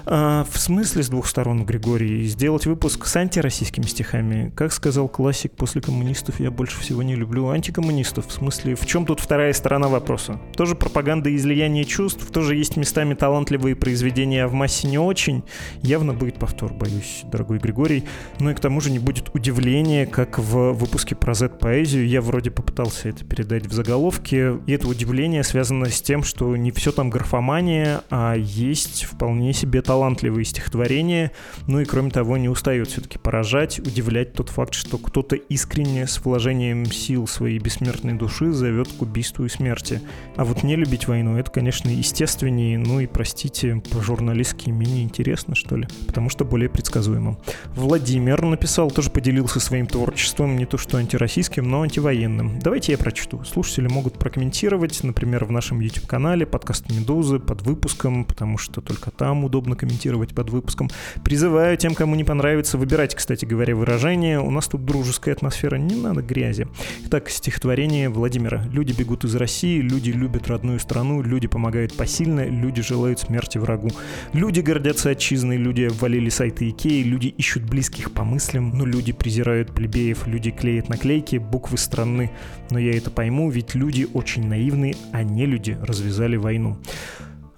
А, 0.04 0.44
в 0.50 0.58
смысле 0.58 1.05
с 1.06 1.08
двух 1.08 1.28
сторон, 1.28 1.64
Григорий, 1.64 2.22
и 2.22 2.26
сделать 2.26 2.66
выпуск 2.66 3.06
с 3.06 3.16
антироссийскими 3.16 3.84
стихами. 3.84 4.52
Как 4.56 4.72
сказал 4.72 5.08
классик, 5.08 5.52
после 5.52 5.80
коммунистов 5.80 6.40
я 6.40 6.50
больше 6.50 6.80
всего 6.80 7.02
не 7.02 7.14
люблю 7.14 7.48
антикоммунистов. 7.48 8.26
В 8.26 8.32
смысле, 8.32 8.74
в 8.74 8.84
чем 8.86 9.06
тут 9.06 9.20
вторая 9.20 9.52
сторона 9.52 9.86
вопроса? 9.86 10.40
Тоже 10.56 10.74
пропаганда 10.74 11.30
и 11.30 11.36
излияние 11.36 11.84
чувств, 11.84 12.28
тоже 12.32 12.56
есть 12.56 12.76
местами 12.76 13.14
талантливые 13.14 13.76
произведения, 13.76 14.44
а 14.44 14.48
в 14.48 14.52
массе 14.52 14.88
не 14.88 14.98
очень. 14.98 15.44
Явно 15.80 16.12
будет 16.12 16.40
повтор, 16.40 16.74
боюсь, 16.74 17.22
дорогой 17.24 17.58
Григорий. 17.58 18.02
Ну 18.40 18.50
и 18.50 18.54
к 18.54 18.60
тому 18.60 18.80
же 18.80 18.90
не 18.90 18.98
будет 18.98 19.32
удивления, 19.32 20.06
как 20.06 20.40
в 20.40 20.72
выпуске 20.72 21.14
про 21.14 21.34
Z-поэзию. 21.34 22.08
Я 22.08 22.20
вроде 22.20 22.50
попытался 22.50 23.10
это 23.10 23.24
передать 23.24 23.66
в 23.66 23.72
заголовке. 23.72 24.58
И 24.66 24.72
это 24.72 24.88
удивление 24.88 25.44
связано 25.44 25.88
с 25.88 26.02
тем, 26.02 26.24
что 26.24 26.56
не 26.56 26.72
все 26.72 26.90
там 26.90 27.10
графомания, 27.10 28.02
а 28.10 28.34
есть 28.34 29.04
вполне 29.04 29.52
себе 29.52 29.82
талантливые 29.82 30.44
стихотворения 30.44 30.95
творение. 30.96 31.30
Ну 31.66 31.80
и 31.80 31.84
кроме 31.84 32.10
того, 32.10 32.36
не 32.36 32.48
устает 32.48 32.88
все-таки 32.88 33.18
поражать, 33.18 33.78
удивлять 33.78 34.32
тот 34.32 34.48
факт, 34.48 34.74
что 34.74 34.98
кто-то 34.98 35.36
искренне 35.36 36.06
с 36.06 36.24
вложением 36.24 36.86
сил 36.86 37.26
своей 37.26 37.58
бессмертной 37.58 38.14
души 38.14 38.52
зовет 38.52 38.88
к 38.88 39.02
убийству 39.02 39.44
и 39.44 39.48
смерти. 39.48 40.00
А 40.36 40.44
вот 40.44 40.62
не 40.62 40.76
любить 40.76 41.06
войну, 41.06 41.36
это, 41.36 41.50
конечно, 41.50 41.90
естественнее, 41.90 42.78
ну 42.78 43.00
и, 43.00 43.06
простите, 43.06 43.82
по-журналистски 43.90 44.70
менее 44.70 45.04
интересно, 45.04 45.54
что 45.54 45.76
ли, 45.76 45.86
потому 46.06 46.30
что 46.30 46.44
более 46.44 46.70
предсказуемо. 46.70 47.38
Владимир 47.74 48.42
написал, 48.42 48.90
тоже 48.90 49.10
поделился 49.10 49.60
своим 49.60 49.86
творчеством, 49.86 50.56
не 50.56 50.64
то 50.64 50.78
что 50.78 50.96
антироссийским, 50.96 51.68
но 51.68 51.82
антивоенным. 51.82 52.58
Давайте 52.60 52.92
я 52.92 52.98
прочту. 52.98 53.44
Слушатели 53.44 53.88
могут 53.88 54.18
прокомментировать, 54.18 55.02
например, 55.02 55.44
в 55.44 55.50
нашем 55.50 55.80
YouTube-канале, 55.80 56.46
подкаст 56.46 56.90
«Медузы», 56.90 57.38
под 57.38 57.62
выпуском, 57.62 58.24
потому 58.24 58.56
что 58.56 58.80
только 58.80 59.10
там 59.10 59.44
удобно 59.44 59.76
комментировать 59.76 60.34
под 60.34 60.50
выпуском 60.50 60.75
выпуском. 60.76 60.90
Призываю 61.24 61.76
тем, 61.76 61.94
кому 61.94 62.14
не 62.14 62.24
понравится, 62.24 62.78
выбирать, 62.78 63.14
кстати 63.14 63.44
говоря, 63.44 63.74
выражение. 63.74 64.40
У 64.40 64.50
нас 64.50 64.68
тут 64.68 64.84
дружеская 64.84 65.34
атмосфера, 65.34 65.76
не 65.76 65.94
надо 65.94 66.22
грязи. 66.22 66.68
Итак, 67.06 67.28
стихотворение 67.30 68.08
Владимира. 68.08 68.62
Люди 68.72 68.92
бегут 68.92 69.24
из 69.24 69.34
России, 69.34 69.80
люди 69.80 70.10
любят 70.10 70.48
родную 70.48 70.78
страну, 70.78 71.22
люди 71.22 71.48
помогают 71.48 71.96
посильно, 71.96 72.46
люди 72.46 72.82
желают 72.82 73.20
смерти 73.20 73.58
врагу. 73.58 73.90
Люди 74.32 74.60
гордятся 74.60 75.10
отчизной, 75.10 75.56
люди 75.56 75.82
обвалили 75.82 76.28
сайты 76.28 76.68
Икеи, 76.70 77.02
люди 77.02 77.28
ищут 77.28 77.64
близких 77.64 78.12
по 78.12 78.24
мыслям, 78.24 78.76
но 78.76 78.84
люди 78.84 79.12
презирают 79.12 79.72
плебеев, 79.74 80.26
люди 80.26 80.50
клеят 80.50 80.88
наклейки, 80.88 81.36
буквы 81.36 81.78
страны. 81.78 82.30
Но 82.70 82.78
я 82.78 82.96
это 82.96 83.10
пойму, 83.10 83.50
ведь 83.50 83.74
люди 83.74 84.06
очень 84.12 84.46
наивны, 84.48 84.94
а 85.12 85.22
не 85.22 85.46
люди 85.46 85.78
развязали 85.80 86.36
войну. 86.36 86.78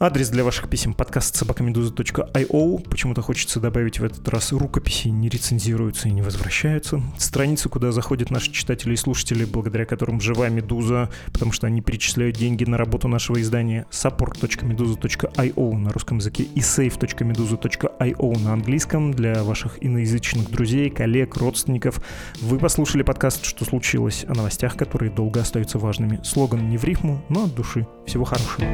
Адрес 0.01 0.29
для 0.29 0.45
ваших 0.45 0.71
писем 0.71 0.95
подкаст 0.95 1.35
собакамедуза.io. 1.35 2.89
Почему-то 2.89 3.21
хочется 3.21 3.59
добавить 3.59 3.99
в 3.99 4.05
этот 4.05 4.29
раз 4.29 4.53
рукописи 4.53 5.09
не 5.09 5.29
рецензируются 5.29 6.07
и 6.07 6.13
не 6.13 6.23
возвращаются. 6.23 7.03
Страницы, 7.19 7.69
куда 7.69 7.91
заходят 7.91 8.31
наши 8.31 8.53
читатели 8.53 8.93
и 8.93 8.97
слушатели, 8.97 9.45
благодаря 9.45 9.87
которым 9.87 10.21
жива 10.21 10.49
Медуза, 10.51 11.11
потому 11.33 11.51
что 11.51 11.67
они 11.67 11.81
перечисляют 11.81 12.37
деньги 12.37 12.63
на 12.63 12.79
работу 12.79 13.09
нашего 13.09 13.41
издания 13.41 13.87
support.meduza.io 13.91 15.77
на 15.77 15.91
русском 15.91 16.19
языке 16.19 16.45
и 16.45 16.61
save.meduza.io 16.61 18.39
на 18.39 18.53
английском 18.53 19.13
для 19.13 19.43
ваших 19.43 19.85
иноязычных 19.85 20.49
друзей, 20.49 20.91
коллег, 20.91 21.37
родственников. 21.39 22.01
Вы 22.41 22.61
послушали 22.61 23.03
подкаст 23.03 23.45
«Что 23.45 23.65
случилось?» 23.65 24.25
о 24.29 24.35
новостях, 24.35 24.77
которые 24.77 25.11
долго 25.11 25.41
остаются 25.41 25.81
важными. 25.81 26.21
Слоган 26.23 26.69
не 26.69 26.79
в 26.79 26.85
рифму, 26.85 27.21
но 27.29 27.47
от 27.47 27.55
души. 27.57 27.89
Всего 28.07 28.25
хорошего. 28.25 28.65